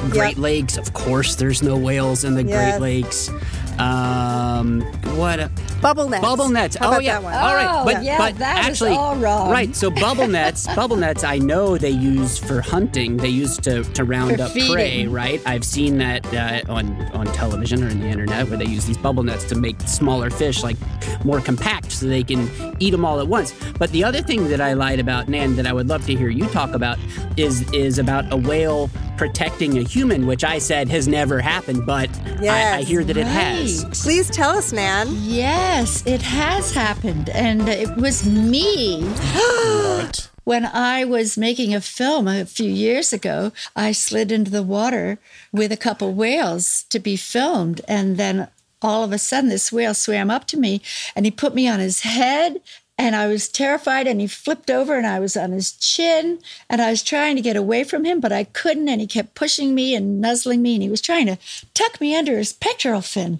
Great 0.09 0.35
Yep. 0.35 0.37
Lakes, 0.37 0.77
of 0.77 0.93
course. 0.93 1.35
There's 1.35 1.61
no 1.61 1.77
whales 1.77 2.23
in 2.23 2.35
the 2.35 2.43
Yes. 2.43 2.79
Great 2.79 2.81
Lakes. 2.81 3.29
Um, 3.79 4.81
what? 5.17 5.39
A, 5.39 5.51
Bubble 5.85 6.09
nets. 6.09 6.21
Bubble 6.23 6.49
nets. 6.49 6.75
How 6.77 6.95
oh 6.95 6.99
yeah. 6.99 7.17
All 7.17 7.21
right. 7.21 7.67
Oh, 7.69 7.85
but 7.85 8.03
yeah, 8.03 8.17
but 8.17 8.41
actually, 8.41 8.91
all 8.91 9.15
wrong. 9.17 9.51
right. 9.51 9.75
So 9.75 9.91
bubble 9.91 10.27
nets. 10.27 10.65
bubble 10.75 10.95
nets. 10.95 11.23
I 11.23 11.37
know 11.37 11.77
they 11.77 11.91
use 11.91 12.39
for 12.39 12.59
hunting. 12.59 13.17
They 13.17 13.29
use 13.29 13.57
to 13.57 13.83
to 13.83 14.03
round 14.03 14.37
For 14.37 14.43
up 14.43 14.51
prey. 14.51 15.05
Right. 15.05 15.41
I've 15.45 15.63
seen 15.63 15.99
that 15.99 16.25
uh, 16.33 16.73
on 16.73 16.99
on 17.13 17.27
television 17.27 17.83
or 17.83 17.89
in 17.89 17.99
the 17.99 18.07
internet 18.07 18.47
where 18.49 18.57
they 18.57 18.65
use 18.65 18.85
these 18.85 18.97
bubble 18.97 19.21
nets 19.21 19.43
to 19.45 19.55
make 19.55 19.79
smaller 19.81 20.31
fish 20.31 20.63
like 20.63 20.77
more 21.23 21.39
compact 21.39 21.91
so 21.91 22.07
they 22.07 22.23
can 22.23 22.49
eat 22.79 22.89
them 22.89 23.05
all 23.05 23.19
at 23.19 23.27
once. 23.27 23.53
But 23.77 23.91
the 23.91 24.03
other 24.03 24.23
thing 24.23 24.47
that 24.47 24.61
I 24.61 24.73
lied 24.73 24.99
about, 24.99 25.27
Nan, 25.27 25.55
that 25.57 25.67
I 25.67 25.73
would 25.73 25.87
love 25.87 26.03
to 26.07 26.15
hear 26.15 26.29
you 26.29 26.47
talk 26.47 26.73
about 26.73 26.97
is 27.37 27.61
is 27.73 27.99
about 27.99 28.25
a 28.33 28.37
whale 28.37 28.89
protecting 29.17 29.77
a 29.77 29.81
human, 29.81 30.25
which 30.25 30.43
I 30.43 30.59
said 30.59 30.89
has 30.89 31.07
never 31.07 31.39
happened, 31.39 31.85
but 31.85 32.09
I, 32.41 32.77
I 32.77 32.83
hear 32.83 33.03
that 33.03 33.17
it 33.17 33.27
has. 33.27 33.83
Please 34.03 34.29
tell 34.29 34.51
us, 34.51 34.71
Nan. 34.71 35.07
Yes, 35.21 36.05
it 36.05 36.21
has 36.21 36.73
happened. 36.73 37.29
And 37.29 37.67
it 37.67 37.95
was 37.97 38.27
me. 38.27 39.03
What? 39.03 40.29
When 40.45 40.63
I 40.63 41.05
was 41.05 41.39
making 41.39 41.73
a 41.73 41.81
film 41.81 42.27
a 42.27 42.45
few 42.45 42.69
years 42.69 43.11
ago, 43.11 43.51
I 43.75 43.91
slid 43.93 44.31
into 44.31 44.51
the 44.51 44.61
water 44.61 45.17
with 45.51 45.71
a 45.71 45.77
couple 45.77 46.13
whales 46.13 46.85
to 46.91 46.99
be 46.99 47.15
filmed. 47.15 47.81
And 47.87 48.17
then 48.17 48.47
all 48.79 49.03
of 49.03 49.11
a 49.11 49.17
sudden, 49.17 49.49
this 49.49 49.71
whale 49.71 49.95
swam 49.95 50.29
up 50.29 50.45
to 50.45 50.57
me 50.57 50.83
and 51.15 51.25
he 51.25 51.31
put 51.31 51.55
me 51.55 51.67
on 51.67 51.79
his 51.79 52.01
head. 52.01 52.61
And 52.97 53.15
I 53.15 53.27
was 53.27 53.49
terrified, 53.49 54.07
and 54.07 54.21
he 54.21 54.27
flipped 54.27 54.69
over, 54.69 54.97
and 54.97 55.05
I 55.05 55.19
was 55.19 55.35
on 55.35 55.51
his 55.51 55.73
chin, 55.73 56.39
and 56.69 56.81
I 56.81 56.91
was 56.91 57.03
trying 57.03 57.35
to 57.35 57.41
get 57.41 57.57
away 57.57 57.83
from 57.83 58.05
him, 58.05 58.19
but 58.19 58.31
I 58.31 58.45
couldn't. 58.45 58.87
And 58.87 59.01
he 59.01 59.07
kept 59.07 59.35
pushing 59.35 59.75
me 59.75 59.93
and 59.93 60.21
nuzzling 60.21 60.61
me, 60.61 60.75
and 60.75 60.83
he 60.83 60.89
was 60.89 61.01
trying 61.01 61.25
to 61.27 61.37
tuck 61.73 61.99
me 61.99 62.15
under 62.15 62.37
his 62.37 62.53
pectoral 62.53 63.01
fin. 63.01 63.39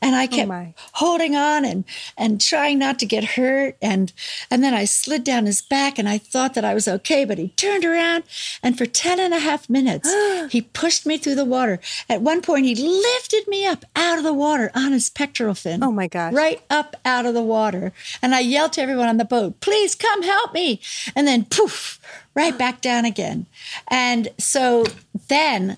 And 0.00 0.14
I 0.14 0.24
oh, 0.24 0.28
kept 0.28 0.48
my. 0.48 0.74
holding 0.94 1.34
on 1.34 1.64
and 1.64 1.84
and 2.16 2.40
trying 2.40 2.78
not 2.78 2.98
to 3.00 3.06
get 3.06 3.24
hurt 3.24 3.76
and 3.82 4.12
and 4.50 4.62
then 4.62 4.74
I 4.74 4.84
slid 4.84 5.24
down 5.24 5.46
his 5.46 5.62
back 5.62 5.98
and 5.98 6.08
I 6.08 6.18
thought 6.18 6.54
that 6.54 6.64
I 6.64 6.74
was 6.74 6.88
okay 6.88 7.24
but 7.24 7.38
he 7.38 7.48
turned 7.48 7.84
around 7.84 8.24
and 8.62 8.76
for 8.76 8.86
10 8.86 9.18
and 9.20 9.34
a 9.34 9.38
half 9.38 9.68
minutes 9.68 10.12
he 10.50 10.62
pushed 10.62 11.06
me 11.06 11.18
through 11.18 11.34
the 11.36 11.44
water 11.44 11.80
at 12.08 12.22
one 12.22 12.42
point 12.42 12.66
he 12.66 12.74
lifted 12.74 13.48
me 13.48 13.66
up 13.66 13.84
out 13.96 14.18
of 14.18 14.24
the 14.24 14.32
water 14.32 14.70
on 14.74 14.92
his 14.92 15.10
pectoral 15.10 15.54
fin 15.54 15.82
Oh 15.82 15.92
my 15.92 16.06
gosh. 16.06 16.32
right 16.32 16.62
up 16.70 16.96
out 17.04 17.26
of 17.26 17.34
the 17.34 17.42
water 17.42 17.92
and 18.20 18.34
I 18.34 18.40
yelled 18.40 18.72
to 18.74 18.80
everyone 18.82 18.91
on 19.00 19.16
the 19.16 19.24
boat 19.24 19.60
please 19.60 19.94
come 19.94 20.22
help 20.22 20.52
me 20.52 20.80
and 21.14 21.26
then 21.26 21.44
poof 21.44 21.98
right 22.34 22.56
back 22.56 22.80
down 22.80 23.04
again 23.04 23.46
and 23.88 24.28
so 24.38 24.84
then 25.28 25.76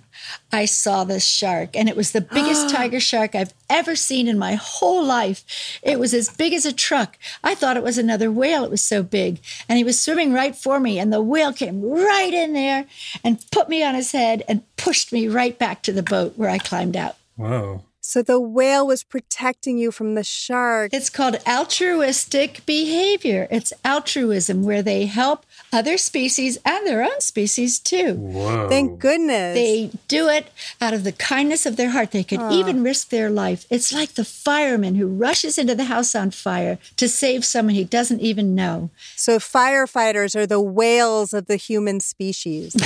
I 0.53 0.65
saw 0.65 1.05
this 1.05 1.25
shark, 1.25 1.77
and 1.77 1.89
it 1.89 1.97
was 1.97 2.13
the 2.13 2.21
biggest 2.21 2.69
tiger 2.75 3.01
shark 3.01 3.35
I've 3.35 3.55
ever 3.69 3.97
seen 3.97 4.29
in 4.29 4.39
my 4.39 4.55
whole 4.55 5.05
life. 5.05 5.81
It 5.83 5.99
was 5.99 6.15
as 6.15 6.29
big 6.29 6.53
as 6.53 6.65
a 6.65 6.73
truck. 6.73 7.19
I 7.43 7.55
thought 7.55 7.77
it 7.77 7.83
was 7.83 7.99
another 7.99 8.31
whale, 8.31 8.65
it 8.65 8.71
was 8.71 8.83
so 8.83 9.03
big. 9.03 9.41
And 9.69 9.77
he 9.77 9.85
was 9.85 9.99
swimming 9.99 10.33
right 10.33 10.55
for 10.55 10.81
me, 10.81 10.99
and 10.99 11.13
the 11.13 11.23
whale 11.23 11.53
came 11.53 11.83
right 11.83 12.33
in 12.33 12.53
there 12.53 12.87
and 13.23 13.45
put 13.51 13.69
me 13.69 13.83
on 13.83 13.95
his 13.95 14.13
head 14.13 14.43
and 14.49 14.63
pushed 14.77 15.13
me 15.13 15.29
right 15.29 15.59
back 15.59 15.83
to 15.83 15.93
the 15.93 16.03
boat 16.03 16.35
where 16.37 16.51
I 16.51 16.59
climbed 16.59 16.97
out. 16.97 17.17
Whoa. 17.37 17.83
So 18.07 18.21
the 18.23 18.39
whale 18.39 18.87
was 18.87 19.03
protecting 19.03 19.79
you 19.79 19.91
from 19.91 20.15
the 20.15 20.23
shark. 20.23 20.93
It's 20.93 21.09
called 21.09 21.39
altruistic 21.49 22.65
behavior. 22.67 23.49
It's 23.51 23.73
altruism, 23.83 24.63
where 24.63 24.83
they 24.83 25.07
help 25.07 25.47
other 25.75 25.99
species 25.99 26.57
and 26.65 26.87
their 26.87 27.03
own 27.03 27.21
species 27.21 27.79
too. 27.81 28.15
Whoa. 28.15 28.69
Thank 28.69 29.01
goodness. 29.01 29.55
They 29.55 29.91
do 30.09 30.29
it 30.29 30.47
out 30.81 30.95
of 30.95 31.03
the 31.05 31.13
kindness 31.13 31.67
of 31.67 31.77
their 31.77 31.91
heart. 31.91 32.13
They 32.13 32.23
could 32.25 32.41
even 32.53 32.83
risk 32.85 33.09
their 33.11 33.29
life. 33.29 33.67
It's 33.71 33.93
like 33.93 34.15
the 34.15 34.25
fireman 34.25 34.95
who 34.95 35.07
rushes 35.07 35.59
into 35.59 35.75
the 35.75 35.85
house 35.85 36.15
on 36.15 36.31
fire 36.31 36.79
to 36.97 37.09
save 37.09 37.45
someone 37.45 37.75
he 37.75 37.85
doesn't 37.85 38.21
even 38.21 38.55
know. 38.55 38.91
so 39.17 39.39
firefighters 39.39 40.37
are 40.37 40.47
the 40.47 40.61
whales 40.61 41.35
of 41.35 41.47
the 41.47 41.57
human 41.57 41.99
species. 42.01 42.75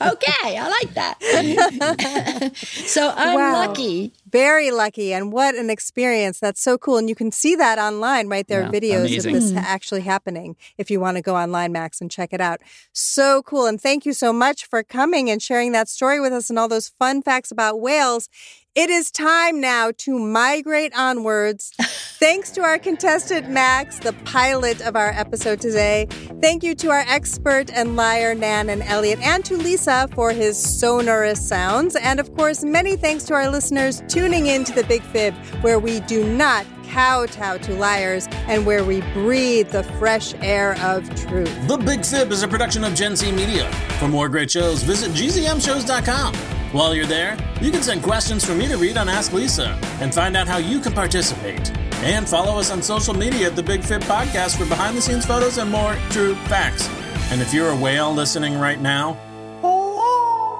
Okay, 0.00 0.56
I 0.56 0.68
like 0.68 0.94
that. 0.94 2.52
so 2.86 3.12
I'm 3.16 3.34
Wow. 3.34 3.52
lucky. 3.66 4.12
Very 4.30 4.70
lucky, 4.70 5.14
and 5.14 5.32
what 5.32 5.54
an 5.54 5.70
experience! 5.70 6.38
That's 6.38 6.60
so 6.60 6.76
cool, 6.76 6.98
and 6.98 7.08
you 7.08 7.14
can 7.14 7.32
see 7.32 7.54
that 7.56 7.78
online, 7.78 8.28
right? 8.28 8.46
There 8.46 8.62
are 8.62 8.70
videos 8.70 9.06
amazing. 9.06 9.34
of 9.34 9.40
this 9.40 9.50
mm-hmm. 9.50 9.58
actually 9.58 10.02
happening. 10.02 10.56
If 10.76 10.90
you 10.90 11.00
want 11.00 11.16
to 11.16 11.22
go 11.22 11.34
online, 11.34 11.72
Max, 11.72 12.00
and 12.00 12.10
check 12.10 12.32
it 12.32 12.40
out, 12.40 12.60
so 12.92 13.42
cool! 13.42 13.66
And 13.66 13.80
thank 13.80 14.04
you 14.04 14.12
so 14.12 14.32
much 14.32 14.66
for 14.66 14.82
coming 14.82 15.30
and 15.30 15.40
sharing 15.40 15.72
that 15.72 15.88
story 15.88 16.20
with 16.20 16.32
us 16.32 16.50
and 16.50 16.58
all 16.58 16.68
those 16.68 16.88
fun 16.88 17.22
facts 17.22 17.50
about 17.50 17.80
whales. 17.80 18.28
It 18.74 18.90
is 18.90 19.10
time 19.10 19.60
now 19.60 19.90
to 19.98 20.18
migrate 20.18 20.92
onwards. 20.96 21.72
Thanks 21.80 22.50
to 22.52 22.60
our 22.62 22.78
contestant, 22.78 23.48
Max, 23.48 23.98
the 23.98 24.12
pilot 24.24 24.80
of 24.82 24.94
our 24.94 25.10
episode 25.10 25.60
today. 25.60 26.06
Thank 26.40 26.62
you 26.62 26.74
to 26.76 26.90
our 26.90 27.04
expert 27.08 27.72
and 27.72 27.96
liar, 27.96 28.34
Nan 28.34 28.68
and 28.68 28.82
Elliot, 28.82 29.20
and 29.20 29.44
to 29.46 29.56
Lisa 29.56 30.08
for 30.14 30.32
his 30.32 30.56
sonorous 30.56 31.46
sounds. 31.46 31.96
And 31.96 32.20
of 32.20 32.32
course, 32.36 32.62
many 32.62 32.96
thanks 32.96 33.24
to 33.24 33.34
our 33.34 33.50
listeners 33.50 34.02
tuning 34.06 34.46
in 34.46 34.64
to 34.64 34.72
the 34.72 34.84
Big 34.84 35.02
Fib, 35.02 35.34
where 35.62 35.78
we 35.78 36.00
do 36.00 36.24
not 36.24 36.64
kowtow 36.84 37.56
to 37.58 37.74
liars 37.74 38.28
and 38.46 38.64
where 38.64 38.84
we 38.84 39.00
breathe 39.12 39.70
the 39.70 39.82
fresh 39.98 40.34
air 40.40 40.76
of 40.82 41.08
truth. 41.16 41.68
The 41.68 41.78
Big 41.78 42.04
Fib 42.04 42.30
is 42.30 42.42
a 42.42 42.48
production 42.48 42.84
of 42.84 42.94
Gen 42.94 43.16
Z 43.16 43.30
Media. 43.32 43.70
For 43.98 44.08
more 44.08 44.28
great 44.28 44.50
shows, 44.50 44.82
visit 44.82 45.10
gzmshows.com. 45.12 46.57
While 46.72 46.94
you're 46.94 47.06
there, 47.06 47.38
you 47.62 47.70
can 47.70 47.82
send 47.82 48.02
questions 48.02 48.44
for 48.44 48.54
me 48.54 48.68
to 48.68 48.76
read 48.76 48.98
on 48.98 49.08
Ask 49.08 49.32
Lisa 49.32 49.68
and 50.00 50.14
find 50.14 50.36
out 50.36 50.46
how 50.46 50.58
you 50.58 50.80
can 50.80 50.92
participate. 50.92 51.74
And 52.02 52.28
follow 52.28 52.58
us 52.58 52.70
on 52.70 52.82
social 52.82 53.14
media 53.14 53.46
at 53.46 53.56
The 53.56 53.62
Big 53.62 53.82
Fib 53.82 54.02
Podcast 54.02 54.58
for 54.58 54.66
behind 54.66 54.94
the 54.94 55.00
scenes 55.00 55.24
photos 55.24 55.56
and 55.56 55.70
more 55.70 55.96
true 56.10 56.34
facts. 56.46 56.86
And 57.32 57.40
if 57.40 57.54
you're 57.54 57.70
a 57.70 57.76
whale 57.76 58.12
listening 58.12 58.58
right 58.58 58.80
now, 58.80 59.16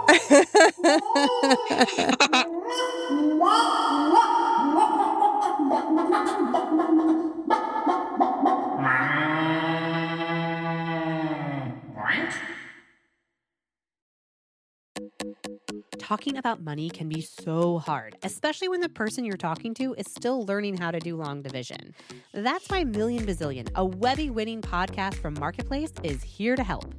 talking 16.08 16.38
about 16.38 16.62
money 16.62 16.88
can 16.88 17.06
be 17.06 17.20
so 17.20 17.78
hard, 17.80 18.16
especially 18.22 18.66
when 18.66 18.80
the 18.80 18.88
person 18.88 19.26
you're 19.26 19.36
talking 19.36 19.74
to 19.74 19.92
is 19.98 20.06
still 20.10 20.46
learning 20.46 20.74
how 20.74 20.90
to 20.90 20.98
do 20.98 21.14
long 21.14 21.42
division. 21.42 21.94
That's 22.32 22.66
why 22.70 22.84
Million 22.84 23.26
Bazillion, 23.26 23.68
a 23.74 23.84
Webby 23.84 24.30
winning 24.30 24.62
podcast 24.62 25.16
from 25.16 25.34
Marketplace, 25.34 25.92
is 26.02 26.22
here 26.22 26.56
to 26.56 26.62
help. 26.62 26.94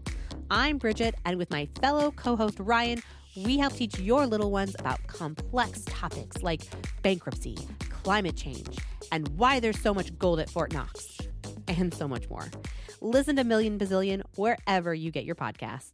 I'm 0.52 0.78
Bridget, 0.78 1.16
and 1.26 1.40
with 1.40 1.50
my 1.50 1.68
fellow 1.82 2.12
co 2.12 2.36
host 2.36 2.60
Ryan, 2.60 3.02
we 3.36 3.58
help 3.58 3.74
teach 3.74 3.98
your 3.98 4.28
little 4.28 4.52
ones 4.52 4.76
about 4.78 5.00
complex 5.08 5.82
topics 5.88 6.44
like 6.44 6.62
bankruptcy, 7.02 7.58
climate 7.90 8.38
change, 8.38 8.78
and 9.12 9.28
why 9.30 9.60
there's 9.60 9.80
so 9.80 9.92
much 9.92 10.16
gold 10.20 10.40
at 10.40 10.52
Fort 10.52 10.72
Knox, 10.72 11.18
and 11.68 11.92
so 11.96 12.08
much 12.08 12.30
more. 12.30 12.46
Listen 13.02 13.38
to 13.38 13.44
Million 13.44 13.80
Bazillion 13.80 14.22
wherever 14.36 14.94
you 14.94 15.10
get 15.10 15.26
your 15.26 15.34
podcasts. 15.34 15.94